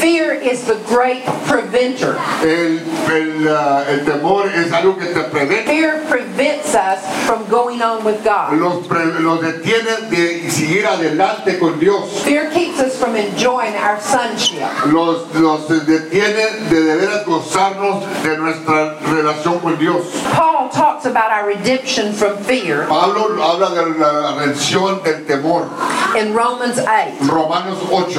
[0.00, 2.18] Fear is the great preventer.
[2.42, 2.78] El,
[3.10, 5.64] el, ah, el temor es algo que te.
[5.64, 8.58] Fear prevents us from going on with God.
[8.58, 12.22] Los, pre- los detiene de seguir adelante con Dios.
[12.22, 14.60] Fear keeps us from enjoying our sonship.
[14.92, 20.04] Los, los detiene de de veras gozarnos de nuestra relación con Dios.
[20.32, 25.68] Paul talks about our redemption from fear Pablo habla de la redención del temor.
[26.16, 27.28] in Romans 8.
[27.28, 28.16] Romanos 8.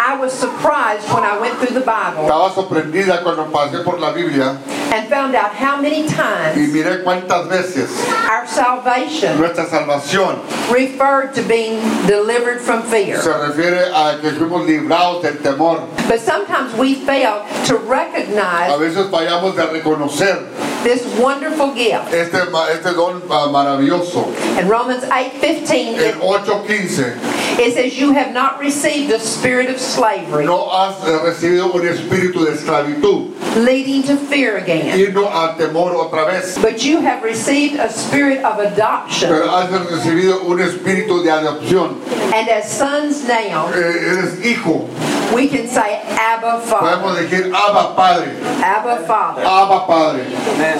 [0.00, 4.12] I was surprised when I went through the Bible Estaba sorprendida cuando pasé por la
[4.12, 4.58] Biblia
[4.92, 7.90] and found out how many y times miré cuántas veces
[8.30, 10.38] our salvation nuestra salvación
[10.72, 13.20] referred to being delivered from fear.
[13.20, 15.86] se refiere a que fuimos librados del temor.
[16.08, 18.72] But sometimes we fail to recognize.
[18.72, 20.38] A veces fallamos de reconocer
[20.86, 22.12] this wonderful gift.
[22.14, 22.36] este,
[22.70, 24.22] este don ah, maravilloso.
[24.58, 29.80] In Romans 8:15, El it, 8.15 It says, You have not received the spirit of
[29.80, 30.94] slavery, No has
[31.24, 36.56] recibido un espíritu de esclavitud, leading to fear again, irnos al temor otra vez.
[36.62, 39.30] but you have received a spirit of adoption.
[39.30, 41.98] Pero has recibido un espíritu de adopción.
[42.32, 44.86] And as sons now, Eh, eres hijo.
[45.34, 46.86] we can say, Abba Father.
[47.02, 48.30] Podemos decir Abba Padre.
[48.62, 49.42] Abba Father.
[49.44, 50.24] Abba Padre.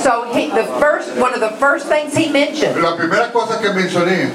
[0.00, 3.70] So he, the first, one of the first things he mentioned La primera cosa que
[3.70, 4.30] mencioné,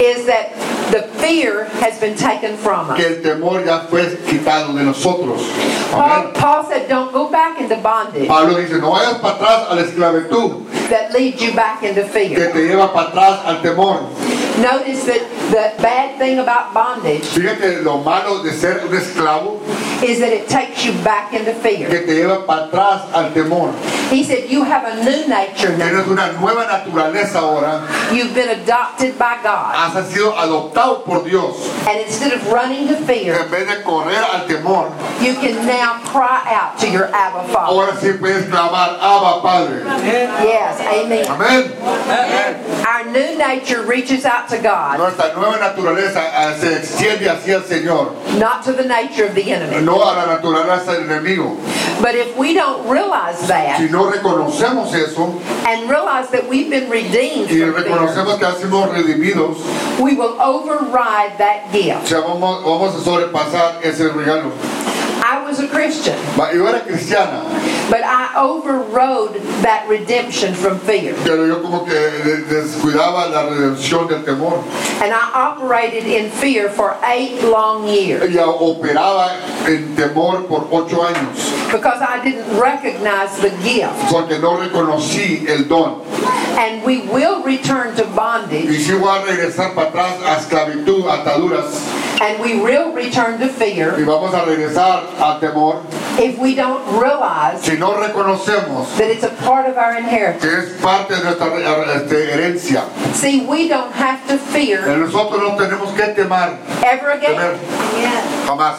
[0.00, 0.52] is that
[0.90, 2.96] the fear has been taken from us.
[2.96, 5.42] que el temor ya fue quitado de nosotros.
[5.90, 9.74] Paul, Paul said, don't go back into bondage Pablo dice, no vayas para atrás a
[9.74, 12.52] la esclavitud, that leads you back into que fear.
[12.52, 14.00] te lleva para atrás al temor.
[14.60, 19.60] Notice that the bad thing about bondage Fíjate lo malo de ser un esclavo,
[20.02, 21.88] is that it takes you back into fear.
[21.88, 23.72] que te lleva para atrás al temor.
[24.10, 25.88] He said, you have a new nature now.
[25.88, 27.82] Tienes una nueva naturaleza ahora,
[28.14, 29.74] You've been adopted by God.
[29.74, 31.68] has sido adoptado por Dios.
[31.86, 34.90] And instead of running to fear, En vez de correr al temor,
[35.20, 37.72] you can now cry out to your Abba Father.
[37.72, 39.82] ahora sí puedes clamar, Abba Padre.
[40.44, 41.26] Yes, amen.
[41.26, 42.86] Amén.
[42.86, 46.20] Our new nature reaches out to God, Nuestra nueva naturaleza
[46.52, 49.80] eh, se extiende hacia el Señor, not to the nature of the enemy.
[49.82, 51.56] no a la naturaleza del enemigo.
[52.00, 56.90] But if we don't realize Si that no reconocemos eso and realize that we've been
[56.90, 59.56] redeemed y fear, que hemos redimidos,
[59.98, 62.10] we will override that gift.
[62.12, 64.52] vamos, vamos a sobrepasar ese regalo.
[65.28, 67.42] I was a Christian, Va, Yo era cristiana,
[67.90, 71.14] but I overrode that redemption from fear.
[71.24, 71.92] pero yo como que
[72.48, 74.62] descuidaba la redención del temor.
[75.02, 79.34] And I operated in fear for eight long years Ella operaba
[79.66, 83.98] en temor por ocho años, because I didn't recognize the gift.
[84.10, 86.02] porque no reconocí el don.
[86.56, 91.04] And we will return to Y bondage si voy a regresar para atrás a esclavitud,
[91.10, 91.82] ataduras,
[92.20, 95.82] and we will return to y fear vamos a regresar a temor,
[96.18, 100.42] if we don't realize si no reconocemos that it's a part of our inheritance.
[100.42, 101.46] que es parte de nuestra
[101.96, 102.84] este, herencia.
[103.14, 107.34] See, we don't have to fear Nosotros no tenemos que temar ever again.
[107.34, 107.58] temer
[108.46, 108.76] jamás.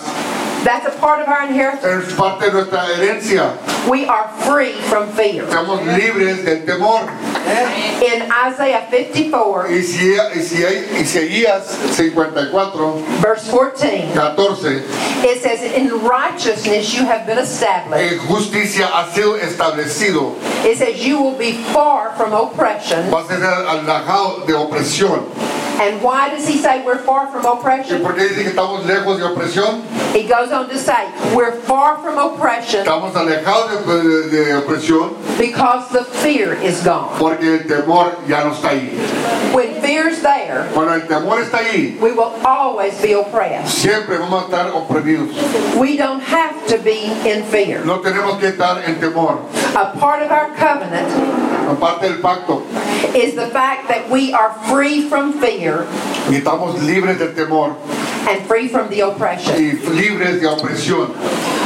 [0.67, 2.09] That's a part of our inheritance.
[2.09, 3.55] Es parte de nuestra herencia.
[3.87, 5.45] We are free from fear.
[5.45, 7.07] Estamos libres del temor.
[8.03, 14.83] In Isaiah 54, Y si, y si hay Isaías 54, verse 14, 14,
[15.23, 18.11] it says, In righteousness you have been established.
[18.11, 20.35] en justicia sido establecido.
[20.65, 23.09] It says, You will be far from oppression.
[23.09, 25.23] Va a ser alejado de opresión.
[25.79, 28.01] And why does he say we're far from ¿Y oppression?
[28.01, 29.83] por qué dice que estamos lejos de opresión?
[30.13, 35.13] He goes on to say, We're far from oppression Estamos alejados de, de- de opresión
[35.37, 37.17] because the fear is gone.
[37.19, 38.89] porque el temor ya no está ahí.
[39.53, 43.67] When fear's there, Cuando el temor está ahí, we will always be oppressed.
[43.69, 45.29] siempre vamos a estar oprimidos.
[45.77, 47.85] We don't have to be in fear.
[47.85, 49.39] No tenemos que estar en temor.
[49.75, 51.46] A part of our covenant Aparte del pacto,
[53.15, 55.85] is the fact that we are free from fear
[56.29, 57.75] y estamos libres del temor
[58.27, 59.55] and free from the oppression.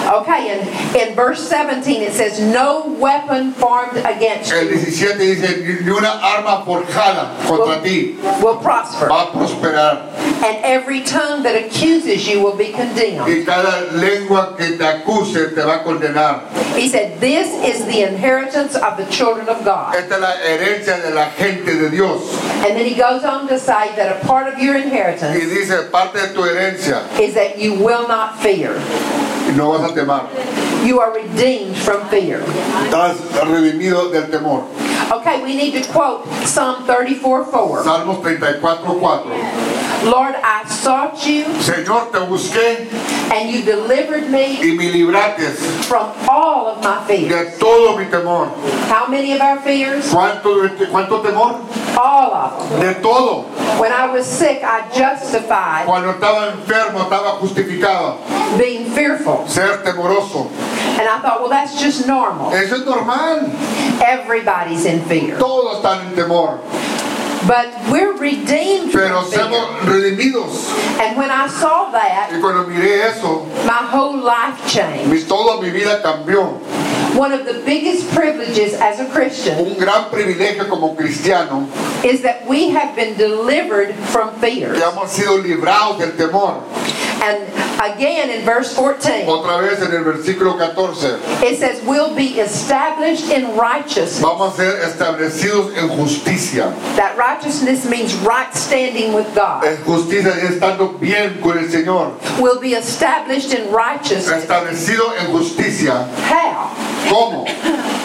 [0.01, 0.21] Y libres de opresión.
[0.21, 5.83] Okay, and in verse 17 it says, No weapon formed against El you 17 dice,
[5.83, 10.11] ni una arma forjada contra ti will prosper, va a prosperar.
[10.43, 13.27] and every tongue that accuses you will be condemned.
[13.27, 16.49] Y cada lengua que te acuse te va a condenar.
[16.75, 19.95] He said, This is the inheritance of the children of God.
[19.95, 22.33] Esta es la herencia de la gente de Dios.
[22.65, 25.89] And then he goes on to say that a part of your Y inheritance dice,
[25.91, 28.73] parte de tu herencia, is that you will not fear.
[29.51, 30.23] Y no vas a temar.
[30.85, 32.39] You are redeemed from fear.
[32.85, 34.63] Estás redimido del temor.
[35.11, 37.83] Okay, we need to quote Psalm 34 4.
[37.83, 39.25] Salmos 34, 4.
[40.09, 42.87] Lord, I sought you Señor, te busqué
[43.31, 45.51] and you delivered me y me libraste
[45.85, 47.29] from all of my fears.
[47.29, 48.47] de todo mi temor.
[48.87, 50.09] How many of our fears?
[50.11, 51.59] ¿Cuánto, cuánto temor?
[51.97, 52.79] All of them.
[52.95, 53.43] De todo.
[53.79, 58.17] When I was sick, I justified Cuando estaba enfermo, estaba justificado.
[58.57, 59.40] being fearful.
[59.47, 60.49] Ser temoroso.
[60.99, 62.51] And I thought, well, that's just normal.
[62.53, 63.49] Eso es normal.
[64.01, 65.37] Everybody's in fear.
[65.37, 66.59] Todos están en temor.
[67.47, 69.39] But we're redeemed Pero from fear.
[69.49, 70.69] somos redimidos.
[70.99, 75.09] And when I saw that, Y cuando miré eso, my whole life changed.
[75.09, 76.59] mi, toda mi vida cambió.
[77.15, 81.67] One of the biggest privileges as a Christian Un gran privilegio como cristiano
[82.05, 84.73] is that we have been delivered from fear.
[84.73, 86.63] que hemos sido librados del temor.
[87.23, 87.41] And
[87.81, 91.19] Again in verse 14, Otra vez en el versículo 14.
[91.43, 94.21] it says, We'll be established in righteousness.
[94.21, 96.69] Vamos a ser establecidos en justicia.
[96.95, 99.63] That righteousness means right standing with God.
[99.65, 102.13] En justicia es estando bien con el Señor.
[102.39, 104.43] We'll be established in righteousness.
[104.45, 106.07] Establecido en justicia.
[106.29, 106.69] How?
[107.09, 107.47] ¿Cómo?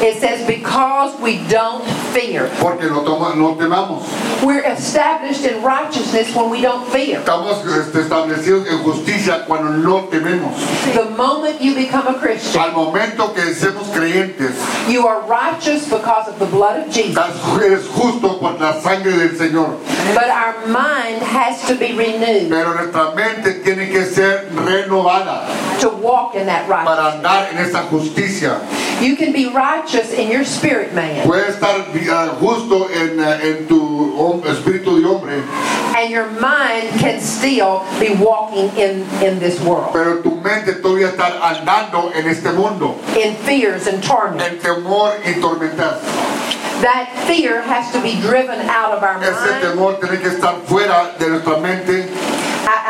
[0.01, 2.51] It says, Because we don't fear.
[2.61, 4.05] Porque no, toma- no temamos.
[4.45, 7.21] We're established in righteousness when we don't fear.
[7.21, 10.53] Estamos establecidos en justicia cuando no tememos.
[10.95, 14.53] The moment you become a Christian, Al momento que seamos creyentes,
[14.89, 17.17] you are righteous because of the blood of Jesus.
[17.63, 19.79] eres justo por la sangre del Señor.
[20.15, 25.49] But our mind has to be renewed Pero nuestra mente tiene que ser renovada
[25.81, 28.61] to walk in that para andar en esa justicia.
[29.01, 33.67] You can be righteous in your spirit man, Puedes estar ah, justo en, ah, en
[33.67, 35.43] tu espíritu de hombre,
[35.97, 41.09] and your mind can still be walking in, in this world, pero tu mente todavía
[41.11, 44.41] está andando en este mundo, in fears and torment.
[44.43, 46.03] en temor y tormentas.
[46.83, 50.61] That fear has to be driven out of our Ese mind, temor tiene que estar
[50.67, 52.07] fuera de nuestra mente,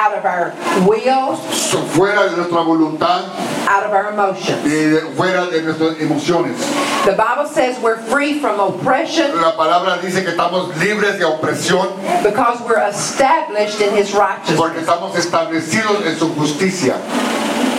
[0.07, 0.52] out of our
[0.86, 3.24] will, so- fuera de nuestra voluntad
[3.68, 4.62] out of our emotions.
[4.64, 6.57] y de- fuera de nuestras emociones.
[7.04, 11.88] The Bible says we're free from oppression La palabra dice que estamos libres de opresión
[12.22, 14.57] because we're established in His righteousness.
[14.59, 16.94] porque estamos establecidos en su justicia.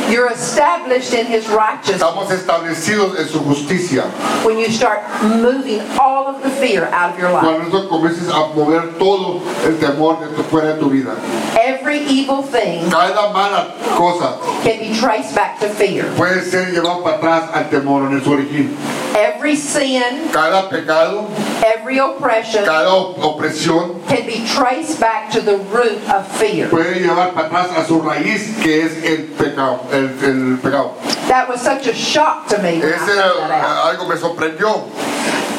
[0.10, 4.03] You're established in His righteousness Estamos establecidos en su justicia.
[4.45, 7.43] when you start moving all of the fear out of your life.
[7.43, 11.16] Cuando comiences a mover todo el temor de tu, fuera de tu vida.
[11.60, 16.05] Every evil thing Cada mala cosa can be traced back to fear.
[16.16, 18.78] puede ser llevado para atrás al temor en su origen.
[19.16, 21.28] Every sin, Cada pecado,
[21.66, 26.70] every oppression cada opresión can be traced back to the root of fear.
[26.70, 29.82] puede llevar para atrás a su raíz que es el pecado.
[29.98, 30.93] El, el pecado.
[31.28, 34.88] That was such a shock to me I Ese era, algo me sorprendió.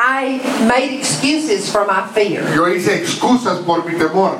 [0.00, 2.42] I made excuses for my fear.
[2.54, 4.38] Yo hice excusas por mi temor.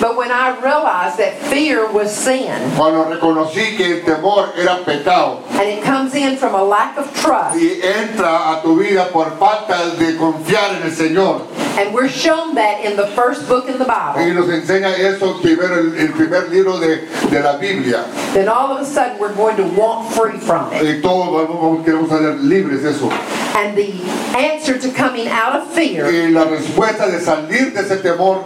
[0.00, 5.42] But when I realized that fear was sin, Cuando reconocí que el temor era pecado
[5.50, 9.30] and it comes in from a lack of trust, y entra a tu vida por
[9.38, 11.42] falta de confiar en el Señor.
[11.78, 15.34] and we're shown that in the first book in the Y Bible, nos enseña eso
[15.40, 18.04] primero el, el primer libro de, de la Biblia.
[18.34, 20.82] then all of a sudden we're going to want free from it.
[20.82, 23.10] Y todos vamos- vamos- queremos ser libres de eso.
[23.56, 23.92] And the
[24.38, 28.44] answer to coming out of fear Y la respuesta de salir de ese temor,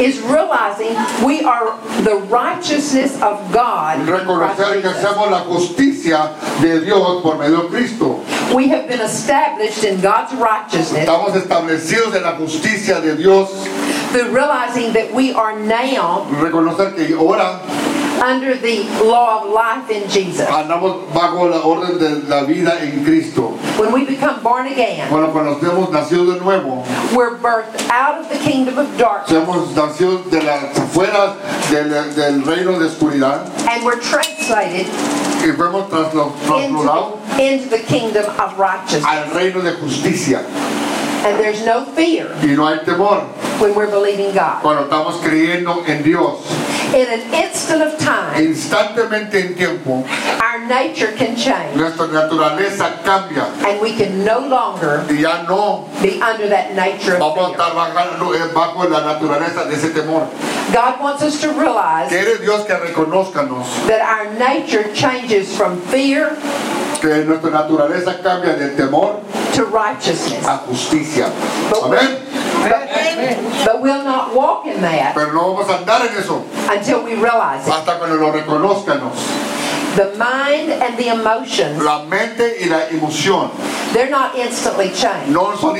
[0.00, 3.98] is realizing we are the righteousness of God.
[4.08, 6.30] reconocer que hacemos la justicia
[6.60, 8.20] de Dios por medio de Cristo.
[8.54, 13.50] We have been established in God's righteousness Estamos establecidos en la justicia de Dios.
[14.12, 17.60] through realizing that we are now Reconocer que ahora
[18.22, 20.46] under the law of life in Jesus.
[20.48, 23.48] andamos bajo la orden de la vida en Cristo.
[23.78, 26.84] When we become born again, Cuando cuando hemos nacido de nuevo,
[27.14, 30.58] we're birthed out of the kingdom of darkness hemos nacido de la,
[30.92, 31.36] fuera
[31.70, 34.86] del, del reino de oscuridad and we're translated
[35.42, 36.82] y fuimos traslo- into
[37.36, 39.04] the, into the kingdom of righteousness.
[39.04, 40.40] al reino de justicia.
[41.24, 43.22] And there's no fear Y no hay temor
[43.60, 44.60] when we're believing God.
[44.62, 46.44] cuando estamos creyendo en Dios.
[46.94, 50.04] In an instant of time, Instantemente en tiempo,
[50.40, 55.88] our nature can change nuestra naturaleza cambia and we can no longer y ya no
[56.02, 57.58] be under that nature of vamos a fear.
[57.58, 60.28] estar bajando, eh, bajo la naturaleza de ese temor.
[60.72, 66.36] God wants us to realize Quiere Dios que reconozcanos that our nature changes from fear
[67.00, 69.20] que nuestra naturaleza cambia del temor
[69.54, 70.44] to righteousness.
[70.46, 71.13] a justicia.
[71.22, 72.20] Amén.
[73.64, 77.14] But, we'll not walk in that Pero no vamos a andar en eso until we
[77.14, 77.72] realize it.
[77.72, 79.12] hasta cuando lo reconozcanos.
[79.96, 83.50] The mind and the emotions, La mente y la emoción
[83.92, 85.30] they're not instantly changed.
[85.30, 85.76] no son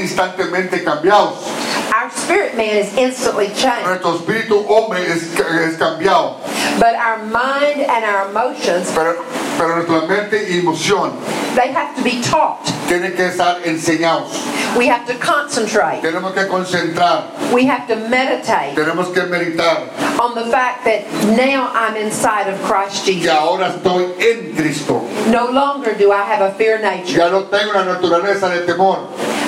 [0.85, 1.51] cambiados.
[1.93, 3.87] Our spirit man is instantly changed.
[3.87, 6.37] Nuestro espíritu hombre es, es cambiado.
[6.79, 9.17] But our mind and our emotions, Pero,
[9.59, 11.13] pero nuestra mente y emoción
[11.55, 12.59] they have to be taught.
[12.89, 14.31] tienen que estar enseñados.
[14.77, 16.03] We have to concentrate.
[16.03, 17.31] Tenemos que concentrar.
[17.53, 19.89] We have to meditate Tenemos que meditar
[20.21, 21.05] on the fact that
[21.37, 23.31] now I'm inside of Christ que Jesus.
[23.31, 25.01] ahora estoy en Cristo.
[25.31, 27.17] No longer do I have a fear nature.
[27.19, 28.99] Ya no tengo una naturaleza de temor.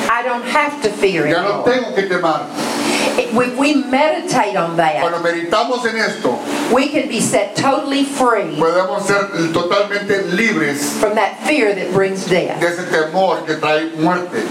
[0.08, 1.72] I don't have to fear Ya no anymore.
[1.72, 2.42] tengo que temar.
[3.18, 6.38] If we meditate on that, Cuando meditamos en esto,
[6.74, 12.24] we can be set totally free podemos ser totalmente libres from that fear that brings
[12.26, 12.60] death.
[12.60, 14.42] de ese temor que trae muerte.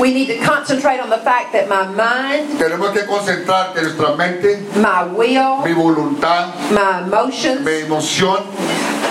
[0.00, 4.16] We need to concentrate on the fact that my mind, Tenemos que concentrar que nuestra
[4.16, 8.42] mente, my will, mi voluntad, my emotions, mi emoción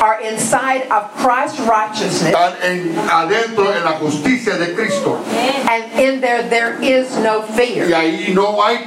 [0.02, 5.18] are inside of Christ's righteousness, están en, adentro en la justicia de Cristo.
[5.70, 7.86] and in there there is no Y fear.
[7.94, 8.81] ahí no hay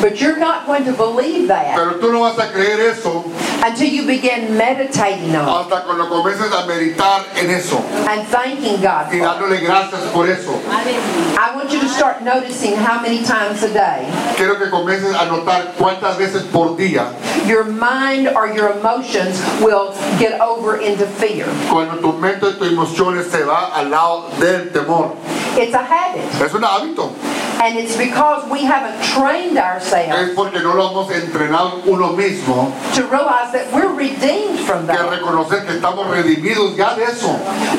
[0.00, 3.24] But you're not going to believe that Pero tú no vas a creer eso
[3.64, 8.80] until you begin meditating on hasta cuando comiences a meditar en eso it and thanking
[8.80, 9.22] God y for it.
[9.22, 10.54] dándole gracias por eso.
[10.70, 14.06] I want you to start noticing how many times a day
[14.36, 17.10] Quiero que comiences a notar cuántas veces por día,
[17.48, 21.46] your mind or your emotions will get over into fear.
[21.68, 25.16] cuando tu mente y tus emociones se va al lado del temor.
[25.56, 26.22] It's a habit.
[26.40, 27.12] Es un hábito.
[27.60, 32.72] And it's because we haven't trained Es ourselves porque no lo hemos entrenado uno mismo
[32.94, 35.10] to realize that we're redeemed from que that.
[35.10, 37.28] reconocer que estamos redimidos ya de eso.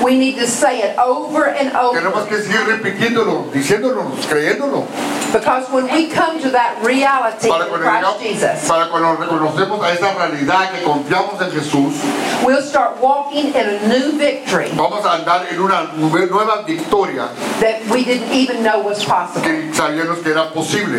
[0.04, 2.28] We need to say it over and Tenemos over.
[2.30, 4.86] que seguir repitiéndolo, diciéndolo, creyéndolo.
[5.32, 9.94] Because when we come to that reality Para in Christ Jesus, para cuando reconocemos a
[9.94, 11.94] esa realidad que confiamos en Jesús,
[12.44, 17.80] we'll start walking in a new victory vamos a andar en una nueva victoria that
[17.92, 19.44] we didn't even know was possible.
[19.44, 20.99] que sabíamos que era posible.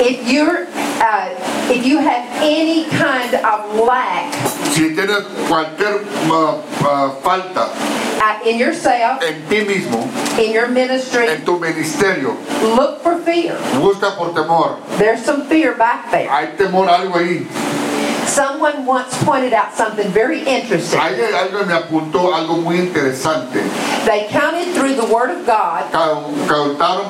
[0.00, 0.64] If you're,
[1.04, 1.28] uh,
[1.68, 4.32] if you have any kind of lack
[4.72, 6.00] Si tienes cualquier
[6.30, 7.68] uh, uh, falta
[8.22, 10.06] uh, in yourself, en ti mismo,
[10.38, 12.32] in your ministry, en tu ministerio,
[12.76, 13.58] look for fear.
[13.76, 14.78] busca por temor.
[14.96, 16.30] There's some fear back there.
[16.30, 17.44] Hay temor algo ahí.
[18.30, 21.00] Someone once pointed out something very interesting.
[21.00, 23.60] Alguien, alguien me apuntó algo muy interesante.
[24.06, 25.90] They counted through the Word of God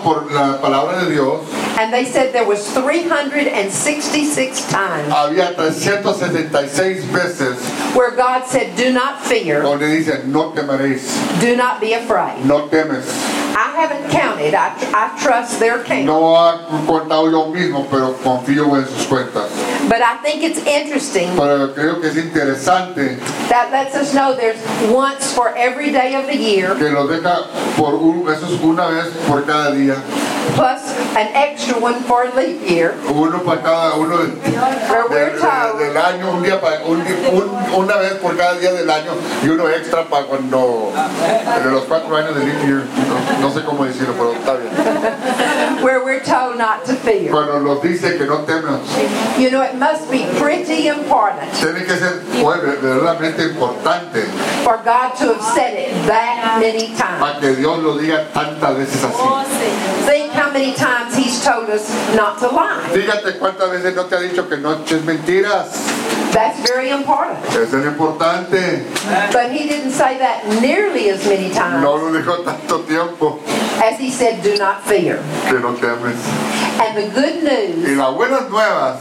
[0.03, 1.47] por la palabra de Dios.
[1.79, 7.57] and they said there was 366 times Había 366 veces
[7.95, 11.09] where God said, do not fear, donde dice, no temeréis,
[11.41, 12.45] do not be afraid.
[12.45, 13.07] no temes.
[13.53, 14.55] I haven't counted.
[14.55, 16.07] I, I trust their count.
[16.07, 19.51] No ha contado yo mismo, pero confío en sus cuentas.
[19.89, 24.59] But I think it's interesting Pero creo que es interesante that lets us know there's
[24.91, 27.47] once for every day of the year, que lo deja
[27.77, 29.97] por un, eso es una vez por cada día,
[30.55, 30.81] plus
[31.17, 34.31] an extra one for a leap year, uno para cada uno de-
[34.89, 38.15] where de- we're de- told del año, un día para, un, di- un- una vez
[38.23, 39.11] por cada día del año
[39.43, 40.93] y uno extra para cuando
[41.65, 45.83] de los cuatro años del leap year, no, no sé cómo decirlo, pero está bien.
[45.83, 47.31] where we're told not to fear.
[47.33, 48.81] Cuando nos dice que no temas,
[49.39, 52.21] You know, it must be pretty important tiene que ser
[52.83, 54.25] verdaderamente importante
[54.65, 57.19] for God to have said it that many times.
[57.21, 59.23] para que Dios lo diga tantas veces así.
[60.07, 61.87] Think how many times He's told us
[62.17, 62.83] not to lie.
[62.93, 65.71] Fíjate cuántas veces no te ha dicho que no eches mentiras.
[66.33, 67.39] That's very important.
[67.55, 68.85] Es importante.
[69.33, 71.83] But He didn't say that nearly as many times.
[71.83, 73.39] No lo dijo tanto tiempo
[73.83, 75.23] as He said, do not fear.
[75.49, 76.19] que no temes.
[76.81, 79.01] And the good Y news las buenas nuevas,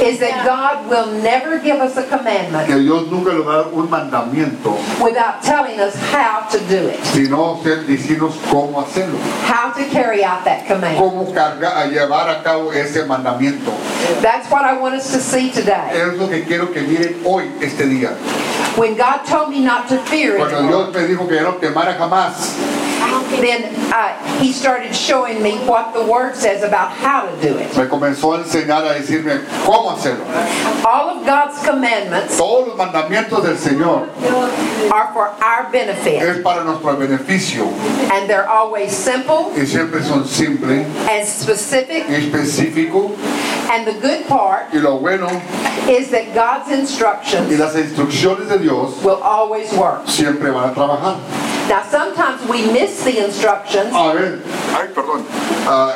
[0.00, 3.64] is that God will never give us a commandment que Dios nunca le va a
[3.64, 4.72] dar un mandamiento,
[5.02, 9.18] without telling us how to do it, sino decirnos cómo hacerlo.
[9.44, 10.87] how to carry out that command.
[10.96, 13.72] Cómo cargar, a llevar a cabo ese mandamiento.
[14.22, 15.90] That's what I want us to see today.
[15.92, 18.10] Es lo que quiero que miren hoy, este día.
[18.76, 21.96] When God told me not to fear Cuando Dios me dijo que ya no temara
[21.98, 22.54] jamás,
[23.40, 27.76] then uh, He started showing me what the Word says about how to do it.
[27.76, 30.24] me comenzó a enseñar a decirme cómo hacerlo.
[30.84, 34.08] All of God's commandments Todos los mandamientos del Señor
[34.92, 37.66] are for our benefit, es para nuestro beneficio
[38.12, 42.04] and they're always simple y siempre son simples and specific.
[42.08, 43.16] y específicos.
[43.70, 45.28] And the good part Y lo bueno
[45.88, 50.06] is that God's instructions y instructions las instrucciones de Dios will always work.
[50.08, 51.18] siempre van a trabajar.
[51.68, 53.92] Now, sometimes we miss the instructions.
[53.92, 54.40] A ver,
[54.72, 55.22] ay, perdón.
[55.66, 55.92] Ah,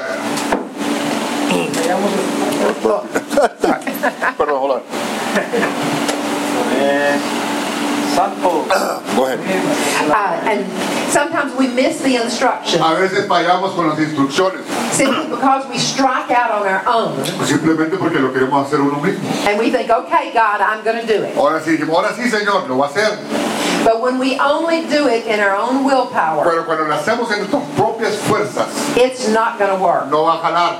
[4.37, 4.83] perdón, hold on.
[8.17, 9.41] Go ahead.
[10.11, 10.67] Uh, and
[11.11, 16.31] sometimes we miss the instructions A veces fallamos con las instrucciones, simply because we strike
[16.31, 19.25] out on our own simplemente porque lo queremos hacer uno mismo.
[19.49, 21.37] and we think, okay, God, I'm going to do it.
[21.37, 23.19] Ahora sí, ahora sí, Señor, lo a hacer.
[23.85, 27.39] But when we only do it in our own willpower, Pero cuando lo hacemos en
[27.41, 30.09] nuestras propias fuerzas, it's not going to work.
[30.11, 30.79] no va a jalar.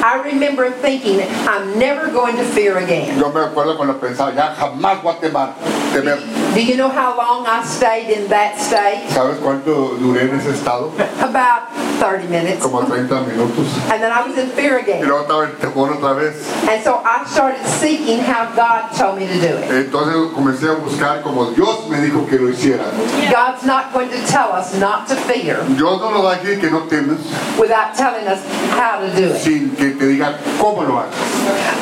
[0.00, 3.18] I remember thinking, I'm never going to fear again.
[3.18, 5.54] Yo me acuerdo cuando pensaba, ya jamás voy a temar,
[5.92, 6.18] temer.
[6.54, 9.08] Do you know how long I stayed in that state?
[9.10, 10.92] ¿Sabes cuánto duré en ese estado?
[11.20, 11.68] About
[12.00, 12.62] 30 minutes.
[12.62, 13.66] Como 30 minutos.
[13.90, 15.02] And then I was in fear again.
[15.02, 16.34] Y luego estaba en temor otra vez.
[16.68, 19.70] And so I started seeking how God told me to do it.
[19.70, 22.84] Entonces comencé a buscar como Dios me dijo que lo hiciera.
[23.30, 26.60] God's not going to tell us not to fear Dios no nos va a decir
[26.60, 27.18] que no temes
[27.58, 28.40] without telling us
[28.70, 29.40] how to do it.
[29.40, 31.14] sin que te diga cómo lo hagas.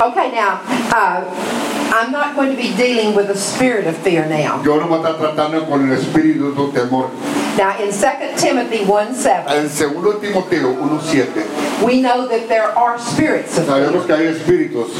[0.00, 0.60] Okay, now,
[0.92, 1.24] uh,
[1.92, 4.55] I'm not going to be dealing with the spirit of fear now.
[4.64, 7.10] Yo no voy a estar tratando con el espíritu de temor.
[7.56, 12.98] Now, in 2 Timothy 1 7, En 2 Timoteo 1.7 we know that there are
[12.98, 14.06] spirits of sabemos fear.
[14.06, 14.90] que hay espíritus.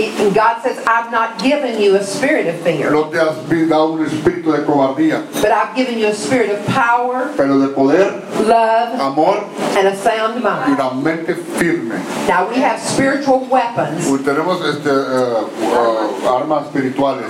[0.00, 3.36] And God says, I've not given you a spirit of fear, No te has
[3.68, 7.68] dado un espíritu de cobardía, but I've given you a spirit of power, pero de
[7.68, 8.10] poder,
[8.46, 9.44] love, amor
[9.76, 10.72] and a sound y mind.
[10.78, 11.98] una mente firme.
[12.26, 17.26] Now, we have spiritual weapons tenemos este, eh, eh, armas espirituales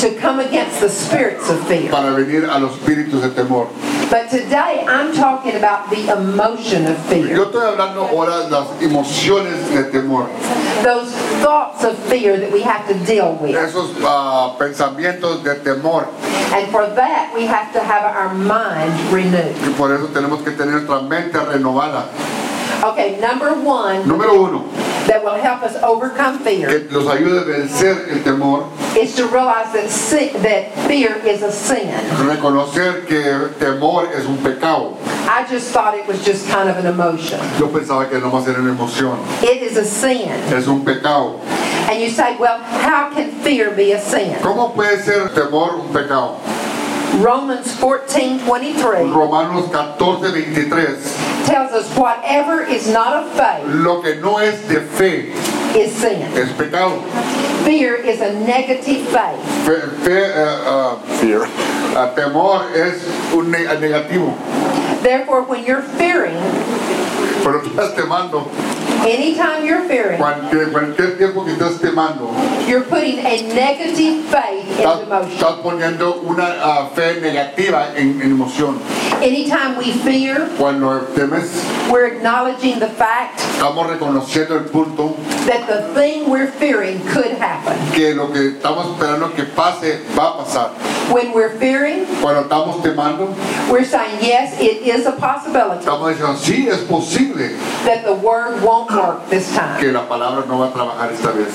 [0.00, 1.90] to come against the spirits of fear.
[1.90, 3.68] para venir a los espíritus de temor.
[4.10, 7.36] But today, I'm talking about the emotion of Yo fear.
[7.46, 10.28] estoy hablando ahora de las emociones de temor,
[10.84, 13.54] Those thoughts of fear that we have to deal with.
[13.56, 16.08] esos ah, pensamientos de temor.
[16.52, 19.56] And for that, we have to have our mind renewed.
[19.66, 22.04] Y por eso tenemos que tener nuestra mente renovada.
[22.84, 24.64] Okay, number one Número uno,
[25.06, 29.26] that will help us overcome fear que los ayude a vencer el temor, is to
[29.28, 31.88] realize that sin, that fear is a sin.
[32.26, 34.96] reconocer que temor es un pecado.
[35.28, 37.38] I just thought it was just kind of an emotion.
[37.58, 40.28] Yo pensaba que nomás era una emoción, It is a sin.
[40.52, 41.40] es un pecado.
[41.90, 44.34] And you say, well, how can fear be a sin?
[44.40, 46.38] ¿Cómo puede ser temor un pecado?
[47.20, 50.84] Romans 14 23 Romanos 14, 23.
[51.46, 55.32] tells us whatever is not of faith Lo que no es de fe
[55.78, 56.22] is sin.
[56.36, 57.00] es pecado.
[57.64, 59.40] Fear is a negative faith.
[59.64, 61.44] Fe, fe, eh, ah, fear.
[61.96, 64.34] Ah, temor es un ne- negativo.
[65.02, 66.36] Therefore, when you're fearing,
[67.42, 68.48] Pero tú estás temando.
[69.06, 72.30] Anytime you're fearing, Cualquier, cualquier tiempo que estás temando,
[72.68, 75.32] you're putting a negative faith estás, into motion.
[75.32, 78.78] estás poniendo una ah, fe negativa en, en emoción.
[79.22, 81.50] Anytime we fear, Cuando temes,
[81.90, 85.14] we're acknowledging the fact estamos reconociendo el punto
[85.46, 87.76] that the thing we're fearing could happen.
[87.92, 90.70] que lo que estamos esperando que pase va a pasar.
[91.12, 93.34] When we're fearing, Cuando estamos temando,
[93.70, 97.48] we're saying, yes, it is a possibility estamos diciendo, sí, es posible
[97.84, 99.80] that the word won't work this time.
[99.80, 101.52] que la palabra no va a trabajar esta vez.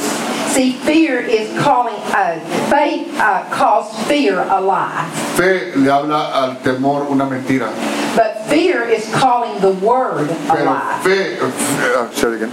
[0.54, 5.10] See, fear is calling, uh, faith uh, calls fear a lie.
[5.36, 7.70] Fe le habla al temor una mentira.
[8.16, 11.00] But fear is calling the word a lie.
[11.04, 12.52] fe, ah, say it again.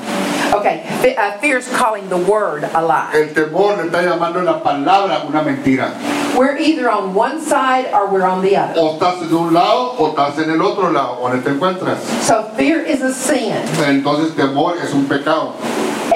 [0.53, 0.85] Okay,
[1.17, 3.11] uh, fear is calling the word a lie.
[3.15, 5.93] el temor le está llamando la palabra una mentira.
[6.37, 8.75] We're either on one side or we're on the other.
[8.77, 12.03] O estás un lado o estás en el otro lado, donde te encuentras.
[12.27, 13.55] So fear is a sin.
[13.87, 15.55] Entonces temor es un pecado.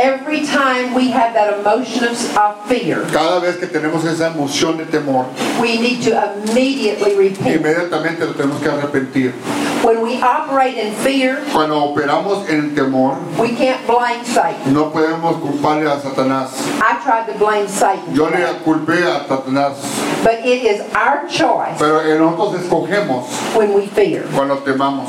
[0.00, 4.84] Every time we have that emotion of, fear, Cada vez que tenemos esa emoción de
[4.84, 5.26] temor,
[5.60, 7.56] we need to immediately repent.
[7.56, 9.32] inmediatamente lo tenemos que arrepentir.
[9.82, 14.72] When we operate in fear, Cuando operamos en temor, we can't blame Satan.
[14.72, 16.50] no podemos culparle a Satanás.
[16.80, 19.74] I tried to blame Satan, Yo le culpé a Satanás,
[20.22, 23.24] but it is our choice pero nosotros escogemos
[23.56, 24.22] when we fear.
[24.34, 25.08] cuando temamos.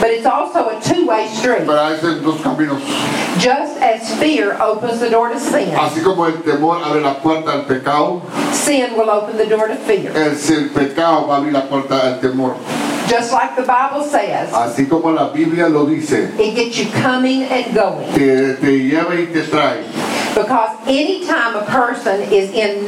[0.00, 1.66] But it's also a two-way street.
[1.66, 2.80] Pero hay dos caminos.
[3.38, 7.52] Just as fear opens the door to sin, Así como el temor abre la puerta
[7.52, 8.22] al pecado,
[8.52, 10.10] sin will open the door to fear.
[10.16, 12.54] el, el pecado va a abrir la puerta al temor.
[13.08, 17.42] Just like the Bible says, Así como la Biblia lo dice, it gets you coming
[17.44, 18.06] and going.
[18.12, 19.82] te, te lleva y te trae.
[20.34, 22.86] Because anytime a person is in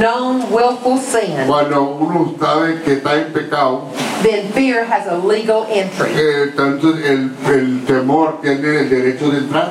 [0.00, 3.88] known willful sin, Cuando uno sabe que está en pecado,
[4.22, 6.10] then fear has a legal entry.
[6.14, 9.70] eh, entonces el, el temor tiene el derecho de entrar.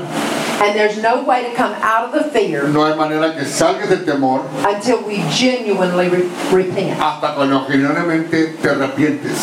[0.62, 3.88] And there's no way to come out of the fear No hay manera que salgas
[3.88, 7.00] del temor until we genuinely re- repent.
[7.00, 9.38] hasta cuando genuinamente te arrepientes.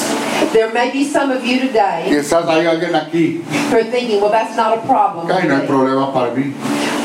[0.56, 4.30] There may be some of you today Quizás hay alguien aquí who are thinking, well,
[4.30, 5.26] that's not a problem.
[5.26, 6.54] que "Ay, no hay with me." problema para mí.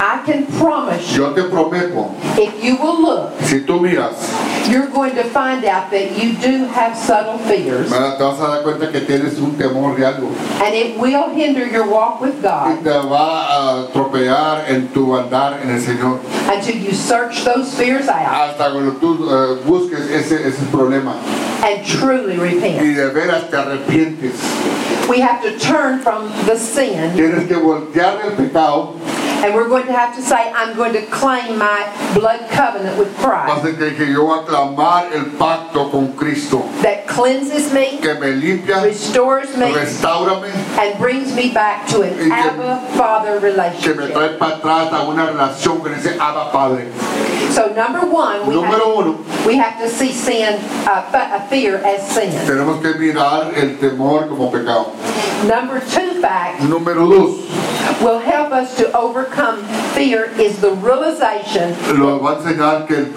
[0.03, 4.15] I can promise you, Yo te prometo, if you will look, si tú miras,
[4.67, 8.17] you're going to find out that you do have subtle fears, ¿verdad?
[8.17, 10.31] te vas a dar cuenta que tienes un temor de algo.
[10.63, 15.13] and it will hinder your walk with Y God te va a atropellar en tu
[15.15, 16.19] andar en el Señor.
[16.51, 21.13] until you search those fears out Hasta cuando tú eh, busques ese, ese problema.
[21.63, 22.81] and truly Y repent.
[22.95, 24.33] de veras te arrepientes.
[25.09, 28.95] We have to turn from the sin, Tienes que voltear el pecado.
[29.43, 31.81] And we're going to have to say, I'm going to claim my
[32.13, 36.59] blood covenant with Christ tener que yo voy a clamar el pacto con Cristo.
[36.81, 42.13] that cleanses me, Que me limpia, restores me, restaurame, and brings me back to an
[42.17, 44.13] que- Abba Father que me relationship.
[44.13, 46.91] trae para atrás a una relación con ese Abba Padre.
[47.51, 50.55] So number one, we have, uno, we have to see sin,
[50.87, 52.31] uh, uh, fear as sin.
[52.47, 54.91] tenemos que mirar el temor como pecado.
[55.47, 57.39] Number two fact Número dos,
[58.01, 63.13] will help us to overcome fear is the realization lo va a enseñar que el,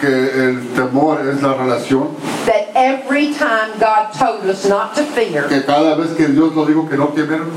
[0.00, 2.16] que el temor es la relación,
[2.46, 6.66] that every time God told us not to fear, que cada vez que Dios nos
[6.66, 7.54] dijo que no temernos,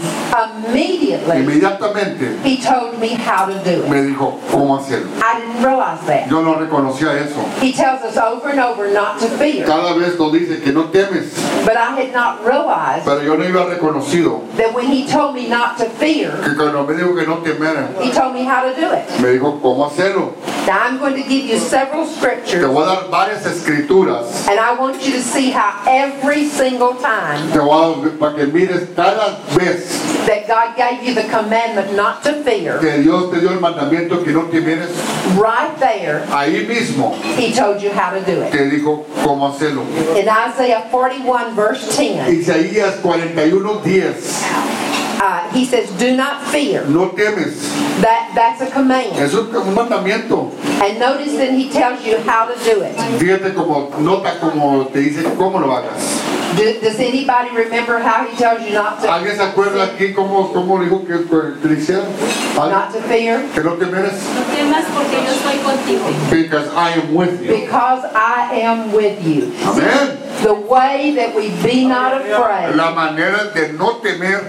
[0.70, 3.90] immediately inmediatamente He told me how to do it.
[3.90, 5.10] me dijo cómo hacerlo.
[5.22, 6.30] I didn't realize that.
[6.30, 7.42] Yo no reconocía eso.
[7.60, 10.92] He tells us over and over not to fear, Cada vez nos dice que no
[10.92, 11.34] temes,
[11.66, 15.48] but I had not realized pero yo no iba reconocido that when He told me
[15.48, 18.76] not to fear, que cuando me dijo que no temera, He told me how to
[18.80, 19.10] do it.
[19.22, 20.34] me dijo cómo hacerlo.
[20.68, 24.48] Now I'm going to give you several Te scriptures, voy a dar varias escrituras.
[24.48, 28.48] and I want you to see how every single time Te voy a para que
[28.48, 33.40] mires cada vez that God gave you the commandment not to fear, que Dios te
[33.40, 34.90] dio el mandamiento que no temeres.
[35.38, 38.52] right there, Ahí mismo He told you how to do it.
[38.52, 39.84] te dijo cómo hacerlo.
[40.18, 44.85] In Isaiah 41, verse 10, Isaías 41, 10.
[45.22, 46.86] Uh, He says, Do not fear.
[46.88, 47.62] No temes.
[48.02, 49.14] That, that's a command.
[49.18, 50.52] Es un, un mandamiento.
[50.82, 52.96] And notice then He tells you how to do it.
[53.20, 56.35] Fíjate como, nota como te dice cómo lo hagas.
[56.56, 60.54] Do, does anybody remember how He tells you not to, ¿Alguien se acuerda aquí cómo,
[60.54, 62.08] cómo dijo que, que le hicieron?
[62.56, 63.44] Not to fear?
[63.54, 64.14] Que no temeres.
[64.36, 66.30] No temas porque yo estoy contigo.
[66.30, 67.56] Because I am with you.
[67.56, 69.52] Because I am with you.
[69.66, 70.18] Amén.
[70.44, 74.44] The way that we be not afraid La manera de no temer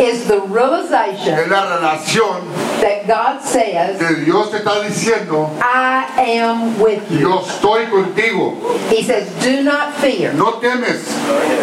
[0.00, 6.04] is the es realization la relación that God says, que Dios te está diciendo, I
[6.18, 7.20] am with you.
[7.20, 8.60] yo estoy contigo.
[8.90, 10.32] He says, Do not fear.
[10.34, 11.08] No temes.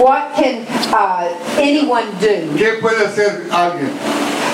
[0.02, 2.50] What can uh, anyone do?
[2.58, 3.90] ¿Qué puede hacer alguien?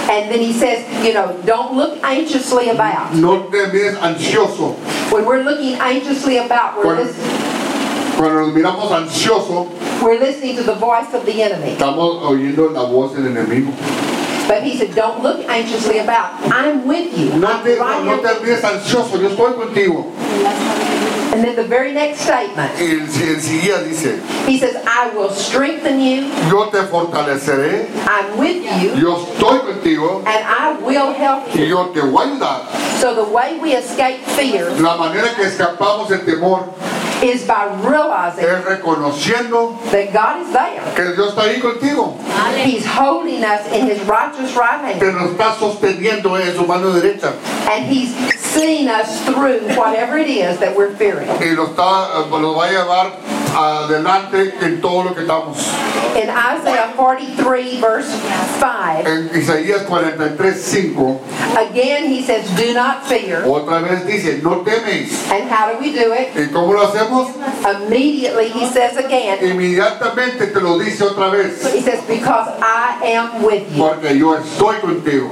[0.09, 3.13] And then he says, You know, don't look anxiously about.
[3.13, 4.75] No te mires ansioso.
[5.11, 9.67] When we're looking anxiously about, we're, Cuando, lis- cuando nos miramos ansioso,
[10.01, 11.75] we're listening to the voice of the enemy.
[11.77, 13.71] estamos oyendo la voz del enemigo.
[14.47, 16.31] But he said, Don't look anxiously about.
[16.53, 17.37] I'm with you.
[17.37, 20.05] No te, right no, no te mires ansioso, yo estoy contigo.
[21.37, 25.29] And then the very next statement, Y el, el siguiente dice, he says, I will
[25.29, 26.31] strengthen you.
[26.49, 28.95] yo te fortaleceré, I'm with you.
[28.99, 31.65] yo estoy contigo And I will help y you.
[31.67, 32.61] yo te voy a ayudar.
[32.99, 36.73] So the way we escape fear La manera que escapamos del temor
[37.23, 40.81] is by realizing es reconociendo that God is there.
[40.95, 42.15] que Dios está ahí contigo,
[42.63, 45.17] He's holding us in his righteous right que hand.
[45.17, 47.33] nos está sosteniendo en su mano derecha
[47.69, 51.27] And he's seeing us through whatever it is that we're fearing.
[51.39, 53.11] y lo, está, lo va a llevar
[53.57, 55.57] adelante en todo lo que estamos.
[56.15, 58.11] In Isaiah 43, verse
[58.59, 61.21] 5, En Isaías 43, 5,
[61.57, 63.43] again he says, Do not fear.
[63.45, 65.29] otra vez dice, no teméis.
[65.31, 66.29] And how do we do it?
[66.35, 67.29] ¿Y cómo lo hacemos?
[67.65, 73.43] Immediately he says again, Inmediatamente te lo dice otra vez, he says, Because I am
[73.43, 73.83] with you.
[73.83, 75.31] porque yo estoy contigo.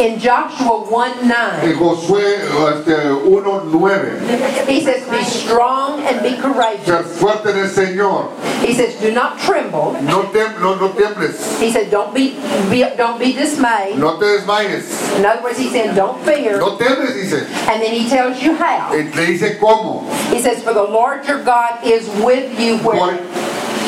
[0.00, 2.38] In Joshua 1 En 9, Josué
[2.72, 7.18] este, 1, 9, he says, Be strong and be ser courageous.
[7.20, 8.30] fuerte en el Señor,
[8.64, 9.92] He says, Do not tremble.
[10.02, 12.30] no, tem, no, no tiembles, He said, Don't be,
[12.70, 13.98] be don't be dismayed.
[13.98, 16.56] no te desmayes, In other words, he's saying, Don't fear.
[16.58, 17.44] no temes, dice.
[17.68, 18.92] And then he tells you how.
[18.94, 22.78] Eh, y te dice cómo, He says, For the Lord your God is with you
[22.78, 23.18] Por- where,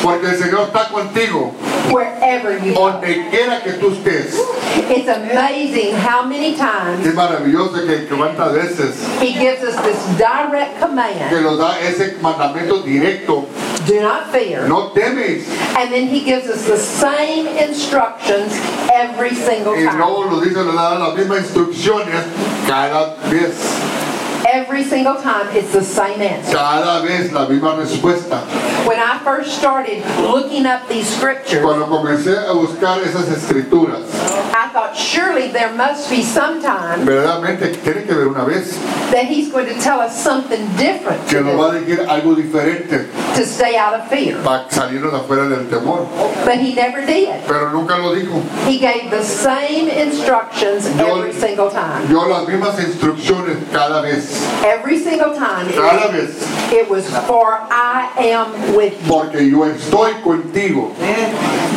[0.03, 1.53] porque el Señor está contigo,
[1.89, 4.35] wherever you donde quiera que tú estés.
[4.89, 9.97] It's amazing how many times Es maravilloso que, que cuántas veces he gives us this
[10.17, 13.45] direct que command nos da ese mandamiento directo,
[13.87, 14.67] do not fear.
[14.67, 15.47] no temes.
[15.77, 18.53] And then he gives us the same instructions
[18.93, 19.97] every single Y time.
[19.97, 22.23] luego nos dice, nos da las mismas instrucciones
[22.67, 23.53] cada vez.
[24.45, 26.53] Every single time, it's the same answer.
[26.55, 28.41] Cada vez la misma respuesta.
[28.85, 34.03] When I first started looking up these scriptures, Cuando comencé a buscar esas escrituras,
[34.53, 38.77] I thought surely there must be some time verdaderamente tiene que ver una vez
[39.11, 42.35] that he's going to tell us something different que to, nos va a decir algo
[42.35, 44.37] diferente to stay out of fear.
[44.43, 46.07] para salirnos afuera del temor.
[46.45, 47.29] But he never did.
[47.47, 48.41] Pero nunca lo dijo.
[48.67, 52.05] He gave the same instructions Yo- every single time.
[52.07, 54.32] Dio las mismas instrucciones cada vez.
[54.63, 55.67] Every single time.
[55.69, 56.71] It Cada was, vez.
[56.71, 59.07] it was for I am with you.
[59.07, 60.93] Porque yo estoy contigo.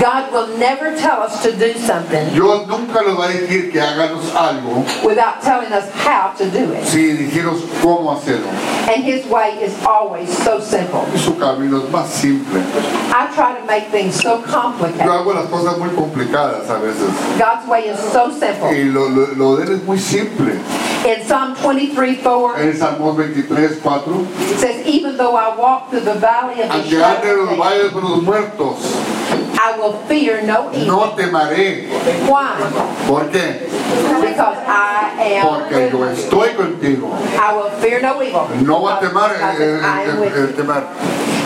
[0.00, 3.80] God will never tell us to do something Dios nunca nos va a decir que
[3.80, 6.84] hagamos algo without telling us how to do it.
[6.86, 8.46] si dijeros cómo hacerlo.
[8.92, 11.04] And his way is always so simple.
[11.16, 12.60] Su camino es más simple.
[13.10, 15.00] I try to make things so Yo complicated.
[15.08, 17.10] hago las cosas muy complicadas a veces.
[17.38, 18.68] God's way is so simple.
[18.70, 20.52] Y lo, lo, lo de él es muy simple.
[21.06, 24.26] In Psalm 23 4, En Salmos 23, 4.
[24.38, 27.92] it says, Even though I walk through the valley of the shadow of death, valles
[27.92, 28.76] de los muertos,
[29.58, 30.86] I will fear no evil.
[30.86, 31.88] No temeré.
[32.28, 32.56] Why?
[33.06, 33.66] ¿Por qué?
[34.20, 37.08] Because I am Porque yo estoy contigo.
[37.38, 38.46] I will fear no evil.
[38.66, 40.84] No va a temer el, el- el- temer.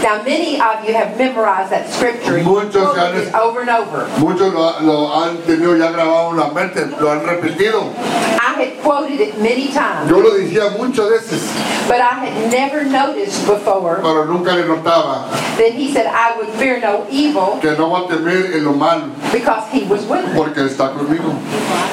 [0.02, 2.42] Now, many of you have memorized that scripture.
[2.42, 4.08] Muchos han- it over and over.
[4.18, 7.92] Muchos lo, lo han tenido ya grabado en la mente, lo han repetido.
[8.40, 11.42] I had quoted it many times, Yo lo decía muchas veces,
[11.86, 16.48] but I had never noticed before pero nunca le notaba that he said, I would
[16.58, 20.24] fear no evil que no va a temer en lo malo, because he was with
[20.26, 20.34] me.
[20.34, 21.30] porque está conmigo.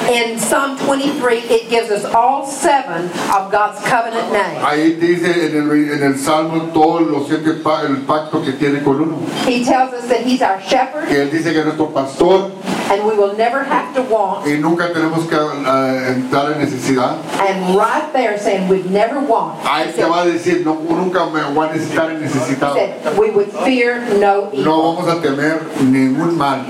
[0.08, 4.64] In Psalm 23, it gives us all seven of God's covenant names.
[4.64, 9.00] Ahí dice en el, en el Salmo todos los siete el pacto que tiene con
[9.00, 9.16] uno.
[9.44, 12.50] He tells us that he's our shepherd Que él dice que es nuestro pastor
[12.90, 14.46] and we will never have to want.
[14.46, 17.18] y nunca tenemos que ah, entrar en necesidad.
[17.40, 19.60] And right there saying we'd never want.
[19.64, 23.50] Ahí te va a decir, no, nunca me voy a necesitar en said we would
[23.64, 24.64] fear no evil.
[24.64, 25.60] No vamos a temer
[26.06, 26.64] mal.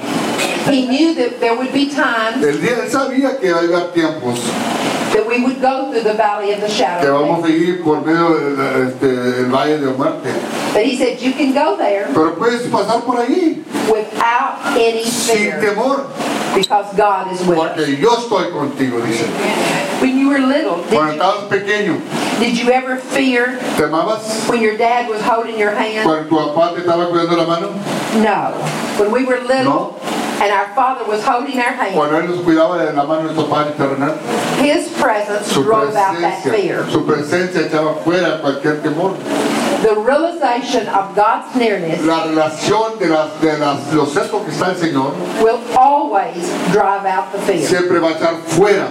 [0.71, 4.39] He knew that there would be times él sabía que iba a haber tiempos
[5.13, 7.83] that we would go through the valley of the que shadow of vamos a ir
[7.83, 10.29] por medio del este, el valle de muerte.
[10.75, 15.37] But he said you can go there Pero puedes pasar por ahí without any sin
[15.53, 16.07] fear temor,
[16.55, 17.73] because God is with us.
[17.75, 19.25] porque yo estoy contigo, dice.
[20.01, 24.49] When you were little, Cuando did you, estabas pequeño, did you ever fear ¿te amabas?
[24.49, 26.05] when your dad was holding your hand?
[26.05, 27.69] Cuando tu papá te estaba cuidando la mano,
[28.17, 28.53] No.
[28.99, 29.97] When we were little No.
[30.41, 33.35] and our father was holding our hand, cuando él nos cuidaba de la mano de
[33.35, 34.17] nuestro padre terrenal,
[34.59, 36.85] his presence su drove out that fear.
[36.91, 39.15] su presencia echaba fuera cualquier temor.
[39.83, 44.71] The realization of God's nearness La relación de, las, de las, los cercos que está
[44.73, 45.13] el Señor
[45.43, 47.59] will always drive out the fear.
[47.67, 48.89] siempre va a echar fuera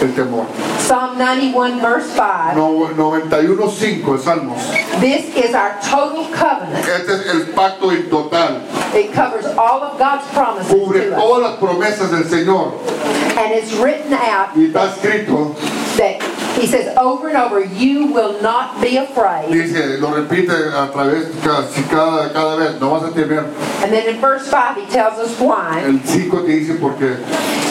[0.00, 0.46] el temor.
[0.78, 2.54] Psalm 91 verse 5.
[2.56, 4.58] No- 91.5 Salmos.
[5.00, 6.86] This is our total covenant.
[6.88, 8.62] Este es el pacto en total.
[8.94, 11.40] It covers all of God's promises Cubre to us.
[11.42, 12.72] las promesas del Señor.
[13.36, 15.54] And it's written out Y está escrito,
[15.96, 16.20] that
[16.58, 19.50] he says over and over, you will not be afraid.
[19.50, 23.44] dice, lo repite a través casi cada, cada vez, no vas a temer.
[23.82, 25.82] And then in verse 5 he tells us why.
[25.82, 27.16] El 5 te dice por qué.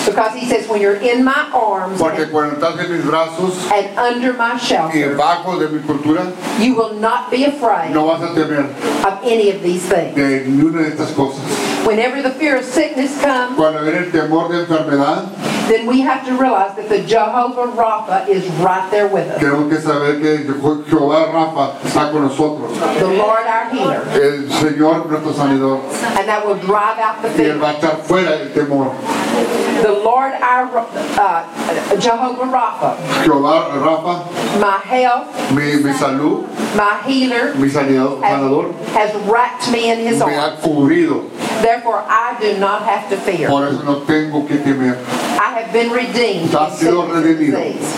[0.05, 3.69] Because he says, when you're in my arms Porque and, cuando estás en mis brazos
[3.71, 8.05] and under my y shelter, bajo de mi cultura, you will not be afraid no
[8.07, 8.65] vas a temer
[9.05, 10.15] of any of these things.
[10.15, 11.68] de ninguna de estas cosas.
[11.89, 15.25] Whenever the fear of sickness comes, Cuando viene el temor de enfermedad,
[15.67, 19.41] then we have to realize that the Jehovah Rapha is right there with us.
[19.41, 20.45] tenemos que saber que
[20.85, 22.77] Jehová Rafa está con nosotros.
[22.99, 24.01] The Lord our healer.
[24.13, 25.81] El Señor nuestro sanador.
[26.17, 27.57] And that will drive out the Y Él fear.
[27.57, 28.93] va a echar fuera el temor.
[29.81, 37.55] The Lord our uh, Jehovah Rapha, Jehová Rafa, my health, mi, mi salud, my healer,
[37.55, 40.59] mi sanador, has, has wrapped me in his me arms.
[40.61, 41.29] ha cubrido.
[41.79, 43.47] Therefore, I do not have to fear.
[43.47, 44.97] Por eso no tengo que temer.
[45.39, 47.55] I have been redeemed Ha sido redimido.
[47.57, 47.95] disease.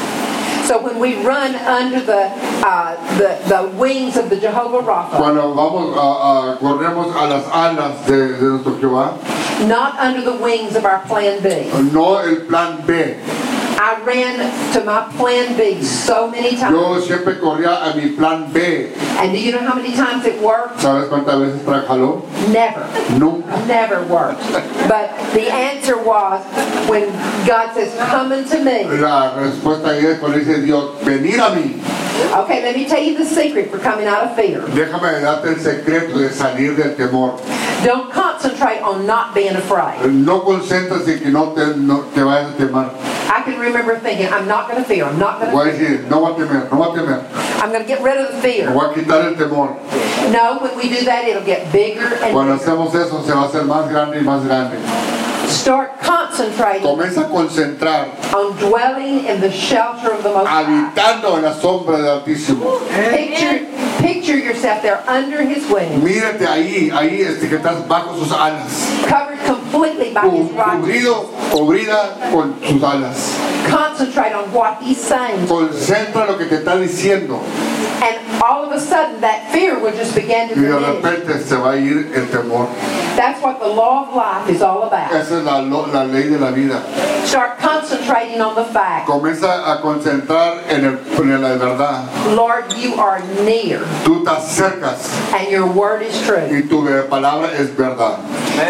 [0.72, 2.32] So when we run under the,
[2.64, 7.44] uh, the, the wings of the Jehovah Rapha, Cuando vamos a, a- corremos a las
[7.52, 11.70] alas de, de nuestro Jehová, not under the wings of our plan B.
[11.92, 13.18] no el plan B.
[13.84, 14.38] I ran
[14.74, 16.72] to my plan B so many times.
[16.72, 18.94] Yo siempre corría a mi plan B.
[19.18, 20.80] And do you know how many times it worked?
[20.80, 22.22] ¿Sabes cuántas veces trabajó?
[22.54, 22.86] Never.
[23.18, 23.58] Nunca.
[23.66, 24.40] Never worked.
[24.88, 26.46] But the answer was
[26.88, 27.10] when
[27.48, 28.84] God says, Come unto me.
[29.02, 31.82] La respuesta es cuando dice Dios, venir a mí.
[32.44, 34.62] Okay, let me tell you the secret for coming out of fear.
[34.62, 37.40] Déjame darte el secreto de salir del temor.
[37.84, 40.06] Don't concentrate on not being afraid.
[40.12, 42.92] No concentres en que no te, no te vayas a temar.
[43.28, 45.06] I can remember thinking, I'm not going to fear.
[45.06, 45.78] I'm not going Voy a to.
[45.80, 47.62] decir, no voy a temer, no voy a temer.
[47.64, 48.72] I'm going to get rid of the Me fear.
[48.72, 49.76] voy a quitar el temor.
[50.32, 52.72] No, when we do that, it'll get bigger and Cuando bigger.
[52.72, 54.78] hacemos eso, se va a hacer más grande y más grande.
[55.50, 60.64] Start concentrating Comienza a concentrar, on dwelling in the shelter of the Most High.
[60.64, 62.80] habitando en la sombra del Altísimo.
[63.10, 63.66] Picture,
[64.02, 68.90] picture yourself there under His wings, Mírate ahí, ahí este, que estás bajo sus alas.
[69.08, 73.38] covered completely by His Cu- Cubrido, cubrida con sus alas.
[73.70, 75.48] Concentrate on what He's saying.
[75.48, 77.40] Concentra lo que te está diciendo.
[78.04, 81.04] And all of a sudden, that fear will just begin to Y de diminish.
[81.04, 82.68] repente se va a ir el temor.
[83.16, 85.12] That's what the law of life is all about.
[85.14, 86.82] Esa es la, lo- la ley de la vida.
[87.26, 92.36] Start concentrating on the fact, Comienza a concentrar en, el, en la verdad.
[92.36, 96.48] Lord, you are near, Tú acercas and your word is true.
[96.50, 98.20] y tu palabra es verdad.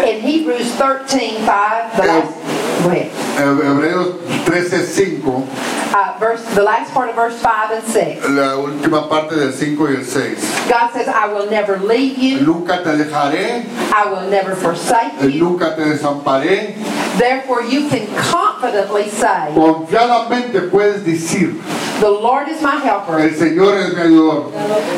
[0.06, 3.10] In Hebrews 13, 5, the last, go ahead.
[3.12, 4.14] He- Hebreos
[4.44, 5.46] 13:5,
[5.94, 8.28] uh, verse, the last part of verse 5 and 6.
[8.28, 10.38] la última parte del 5 y el 6.
[10.68, 13.64] God says, I will never leave you, Nunca te dejaré,
[13.94, 15.40] I will never forsake you.
[15.44, 16.74] nunca te desamparé.
[17.18, 21.60] Therefore, you can confidently say, Confiadamente puedes decir,
[22.00, 23.18] The Lord is my helper.
[23.20, 24.50] el Señor es mi ayudador.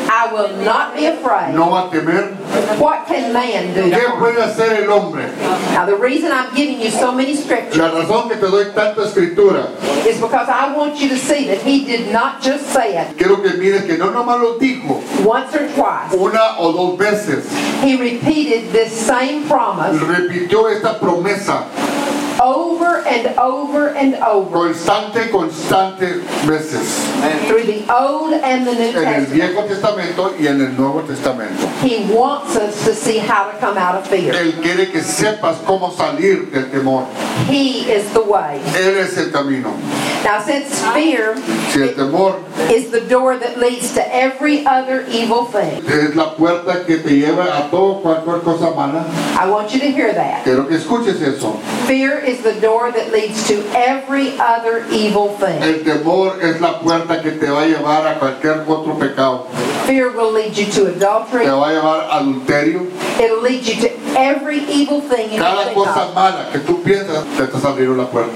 [0.09, 1.53] I will not be afraid.
[1.53, 2.33] No va a temer.
[2.79, 3.81] What can man do?
[3.91, 5.25] ¿Qué puede hacer el hombre?
[5.73, 9.03] Now, the reason I'm giving you so many scriptures La razón que te doy tanta
[9.03, 9.67] escritura,
[10.07, 13.41] is because I want you to see that he did not just say it quiero
[13.41, 16.13] que mires que no nomás lo dijo once or twice.
[16.13, 17.45] una o dos veces.
[17.83, 21.65] He repeated this same promise Repitió esta promesa
[22.41, 27.05] over and over and over constante, constante veces.
[27.47, 31.67] through the Old and the New En el Viejo Testamento y en el Nuevo Testamento.
[31.81, 34.33] He wants us to see how to come out of fear.
[34.33, 37.05] Él quiere que sepas cómo salir del temor.
[37.47, 38.61] He is the way.
[38.75, 39.73] Él es el camino.
[40.23, 41.35] Now, since fear
[41.69, 46.35] Si el temor is the door that leads to every other evil thing, es la
[46.35, 49.05] puerta que te lleva a todo cualquier cosa mala,
[49.37, 50.43] I want you to hear that.
[50.43, 51.53] quiero que escuches eso.
[51.85, 55.61] Fear is the door that leads to every other evil thing.
[55.61, 59.47] El temor es la puerta que te va a llevar a cualquier otro pecado.
[59.85, 61.45] Fear will lead you to adultery.
[61.45, 62.89] Te va a llevar a adulterio.
[63.19, 67.43] It'll lead you to every evil thing you Cada cosa mala que tú piensas, te
[67.43, 68.33] estás abriendo la puerta.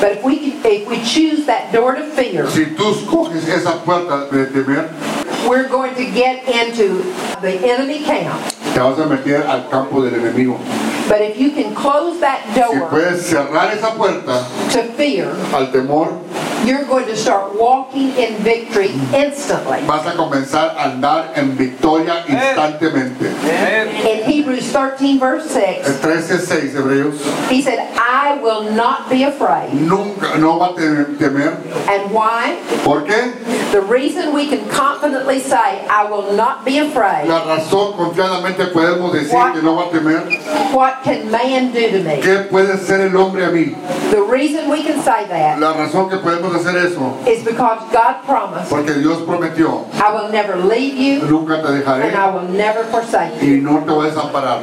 [0.00, 4.28] But if we if we choose that door to fear, Si tú escoges esa puerta
[4.30, 4.88] de temer,
[5.48, 7.02] we're going to get into
[7.40, 8.57] the enemy camp.
[8.78, 10.56] Te vas a meter al campo del enemigo.
[11.08, 15.72] But if you can close that Si door puedes cerrar esa puerta to fear, al
[15.72, 16.12] temor,
[16.64, 19.80] you're going to start walking in victory instantly.
[19.86, 23.26] vas a comenzar a andar en victoria instantemente.
[24.04, 29.72] In Hebrews 13, verse 6, El 13.6 Hebreos, he said, I will not be afraid.
[29.72, 31.56] nunca, no va a temer, temer.
[31.88, 32.60] And why?
[32.84, 33.32] ¿Por qué?
[33.72, 39.12] The reason we can confidently say, I will not be afraid, La razón confiadamente podemos
[39.12, 40.22] decir que no va a temer.
[40.72, 42.20] what can man do to me?
[42.20, 43.74] ¿Qué puede ser el hombre a mí?
[44.10, 48.24] The reason we can say that La razón que podemos hacer eso, is because God
[48.26, 52.48] promised, porque Dios prometió, I will never leave you nunca te dejaré and I will
[52.48, 53.56] never forsake you.
[53.56, 54.60] y no te voy a desamparar.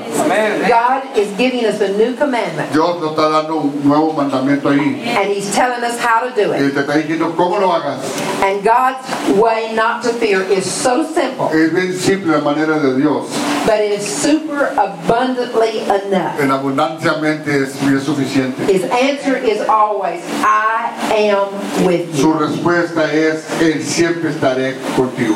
[0.68, 5.04] God is giving us a new commandment Dios nos está dando un nuevo mandamiento ahí.
[5.18, 6.74] and He's telling us how to do Y it.
[6.74, 8.00] te está diciendo cómo lo hagas.
[8.44, 9.06] And God's
[9.40, 13.28] way not to fear is so simple, Es bien simple la manera de Dios.
[13.66, 16.40] but it is super abundantly enough.
[16.40, 18.66] En abundanciamente es bien suficiente.
[18.68, 22.22] His answer is always, I am with you.
[22.22, 25.36] Su respuesta es, Él siempre estaré contigo.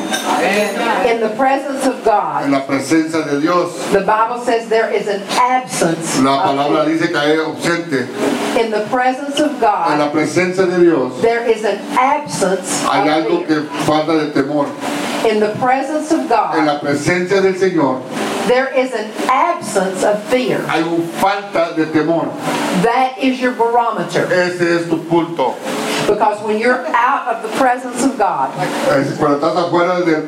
[1.06, 2.46] In the presence of God.
[2.46, 7.08] En la presencia de Dios, the Bible says there is an absence la palabra dice
[7.08, 8.08] que hay ausente.
[8.60, 9.94] In the presence of God.
[9.94, 13.62] En la presencia de Dios there is an absence hay of algo fear.
[13.62, 14.68] que falta de temor.
[15.30, 16.58] In the presence of God.
[16.58, 18.02] En la presencia del Señor
[18.50, 20.58] there is an absence of fear.
[20.68, 22.26] hay una falta de temor.
[22.82, 24.26] That is your barometer.
[24.26, 25.56] Ese es tu punto.
[26.10, 28.50] Because when you're out of the presence of God,
[29.20, 30.26] Cuando estás afuera del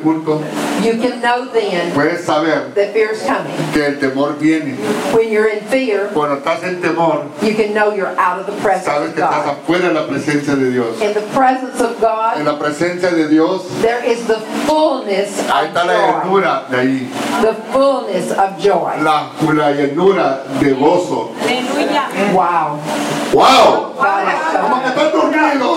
[0.82, 3.52] you can know then puedes saber that fear is coming.
[3.72, 4.76] que el temor viene.
[5.12, 8.52] When you're in fear, Cuando estás en temor, you can know you're out of the
[8.62, 9.56] presence sabes of que estás God.
[9.58, 11.00] afuera de la presencia de Dios.
[11.00, 15.66] In the presence of En God, la presencia de Dios, there is the fullness ahí
[15.66, 16.22] of está la joy.
[16.22, 17.08] llenura de ahí.
[17.42, 19.02] The fullness of joy.
[19.02, 21.30] La, la llenura de gozo.
[21.42, 22.32] Aleluya.
[22.34, 22.78] Wow.
[23.32, 23.94] ¡Wow!
[23.96, 24.90] God is so Como que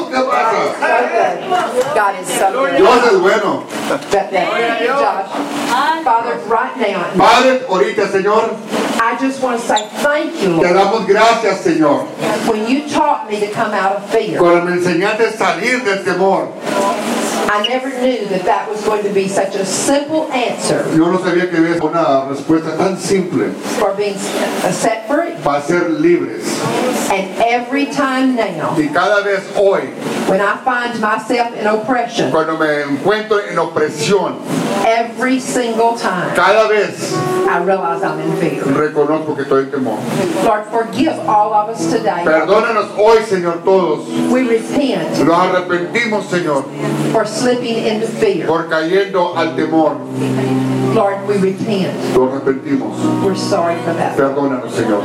[0.04, 0.14] good.
[0.14, 1.94] ¿qué pasa?
[1.96, 2.78] God is so good.
[2.78, 3.64] Dios es bueno.
[4.12, 8.58] That, that, Josh, Father, right now, Padre, ahorita, Señor,
[9.00, 12.06] I just want to say thank you, te damos gracias, Señor.
[12.48, 16.04] When you taught me to come out of fear, Cuando me enseñaste a salir del
[16.04, 16.50] temor,
[17.48, 21.20] I never knew that that was going to be such a simple answer yo no
[21.20, 24.18] sabía que había una respuesta tan simple for being
[24.72, 25.34] set free.
[25.44, 26.44] para ser libres.
[27.12, 29.82] And every time now, Y cada vez hoy,
[30.28, 34.40] when I find myself in oppression, cuando me encuentro en opresión,
[34.86, 37.14] every single time, cada vez
[37.48, 38.64] I realize I'm in fear.
[38.64, 40.00] reconozco que estoy en temor.
[40.44, 42.24] Lord, forgive all of us today.
[42.26, 44.08] Perdónanos hoy, Señor, todos.
[44.32, 46.66] We repent Nos arrepentimos, Señor,
[47.12, 48.48] for slipping into fear.
[48.48, 49.98] por cayendo al temor.
[50.96, 51.92] Lord, we repent.
[52.16, 52.96] Nos arrepentimos.
[53.24, 54.16] We're sorry for that.
[54.18, 55.04] Perdónanos, Señor.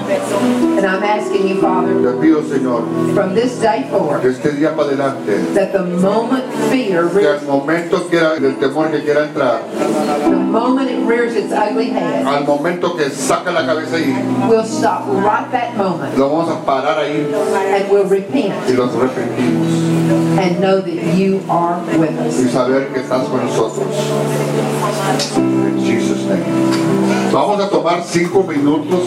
[0.78, 4.88] And I'm asking you, Father, Te pido, Señor, from this day forward, este día para
[4.88, 9.62] adelante, that the moment fear que rears, al momento que del temor que quiera entrar,
[10.30, 12.24] the moment it rears its ugly head.
[12.24, 14.14] al momento que saca la cabeza y
[14.48, 17.26] We'll stop right that moment lo vamos a parar ahí
[17.74, 22.38] and we'll repent y los arrepentimos and know that you are with us.
[22.38, 23.86] y saber que estás con nosotros.
[27.32, 29.00] Vamos a tomar cinco minutos.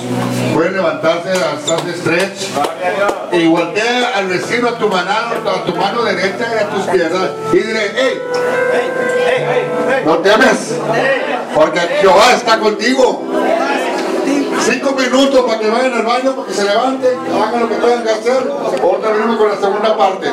[0.54, 2.50] Pueden levantarse, hacer stretch.
[3.34, 7.34] Y voltea al vecino a tu mano, a tu mano derecha y a tu izquierda.
[7.52, 8.22] Y dile, hey,
[10.06, 10.76] no temes.
[11.54, 13.24] Porque Jehová está contigo.
[14.62, 18.04] Cinco minutos para que vayan al baño, para que se levanten, hagan lo que tengan
[18.04, 18.50] que hacer.
[18.82, 20.28] Ahorita venimos con la segunda parte.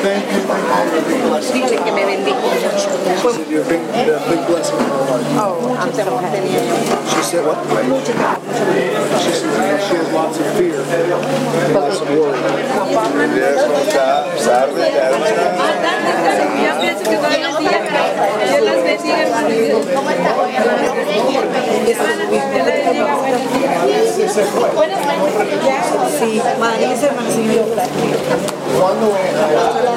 [0.00, 2.00] Dice que me.
[3.50, 5.26] You're a big, a big blessing in our life.
[5.36, 6.48] Oh, I'm so happy.
[7.10, 7.58] She said what?
[9.20, 10.80] She said she has lots of fear,
[11.74, 12.40] lots of worry.
[16.64, 17.84] Yo pienso que buenos días.
[18.48, 19.16] Dios las bendiga.
[26.20, 27.64] Sí, Marisa, Marcelo.
[28.78, 29.06] Cuando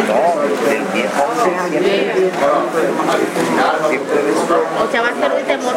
[0.07, 0.21] No,
[0.69, 2.03] del viejo siempre
[4.83, 5.75] O sea, va a ser un temor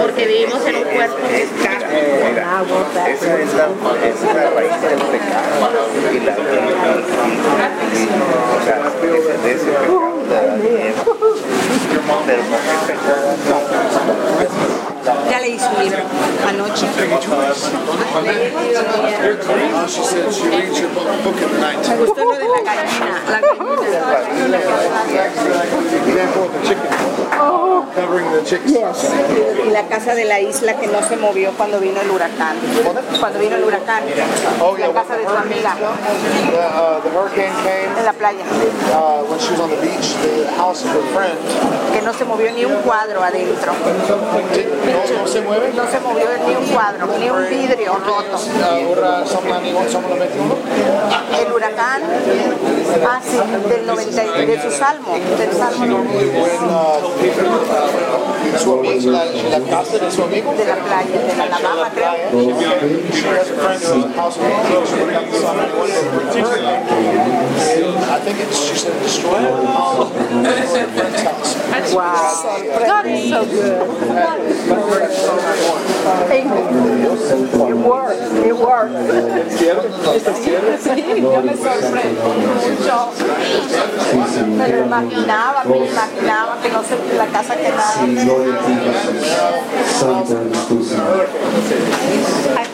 [0.00, 1.16] porque vivimos en un cuerpo.
[1.24, 2.62] Mira,
[3.08, 3.64] esa es la,
[4.04, 5.48] esa es la raíz del pecado
[15.30, 15.98] Ya leí su libro
[16.48, 16.86] anoche.
[21.88, 23.14] Me gustó lo de la gallina.
[23.28, 23.74] La gallina.
[27.94, 28.72] The chicks.
[29.66, 32.56] Y la casa de la isla que no se movió cuando vino el huracán.
[33.20, 34.02] Cuando vino el huracán.
[34.60, 35.84] Oh, yeah, La casa de su amiga uh,
[37.98, 38.44] en la playa.
[38.92, 40.14] uh, when she was on the beach.
[40.22, 41.38] The house of her friend
[41.92, 43.72] Que no se movió ni un cuadro adentro.
[43.72, 45.72] no, no se mueve.
[45.74, 48.36] No se movió ni un cuadro, ni un vidrio roto.
[48.36, 48.40] Uh.
[51.40, 52.02] El huracán,
[53.06, 55.98] ah, sí, del 90, y- de su salmo, del salmo
[57.74, 61.44] When uh, su amigo, la, la casa de su amigo, de la playa, de la
[61.44, 62.30] Alabama, creo.
[63.12, 64.88] she has a friend who has a house on the beach.
[64.88, 66.84] She got the Psalm 91 hurricane.
[68.04, 71.54] I think it's, she said, destroyed the house of her friend's house.
[71.94, 72.62] Wow.
[72.86, 73.82] God is so good.
[76.30, 78.94] It works, it works.
[80.84, 82.98] Sí, yo me sorprendo mucho.
[83.84, 87.94] Me lo imaginaba, me imaginaba que no se, la casa quedaba.
[89.98, 91.20] Tell her that we're teaching
[92.46, 92.73] on something.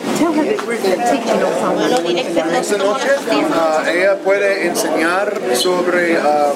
[2.61, 6.53] Esta noche uh, ella puede enseñar sobre uh,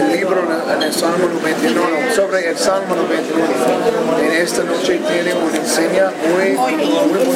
[0.00, 0.42] el libro
[0.74, 4.18] en el Salmo 91, no, sobre el Salmo 91.
[4.20, 6.72] En esta noche tiene una enseña muy, muy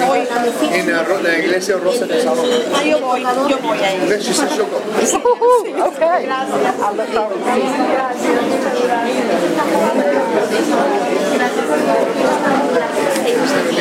[0.01, 0.91] bonita en
[1.23, 2.27] la, iglesia Rosa de.
[2.75, 4.09] Ah, yo voy, yo voy a ir.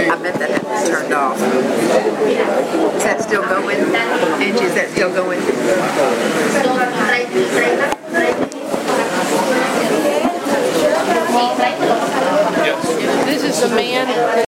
[0.09, 1.37] I bet that has turned off.
[1.37, 3.77] Is that still going?
[3.77, 5.39] Angie, is that still going?
[13.25, 14.45] This is a man.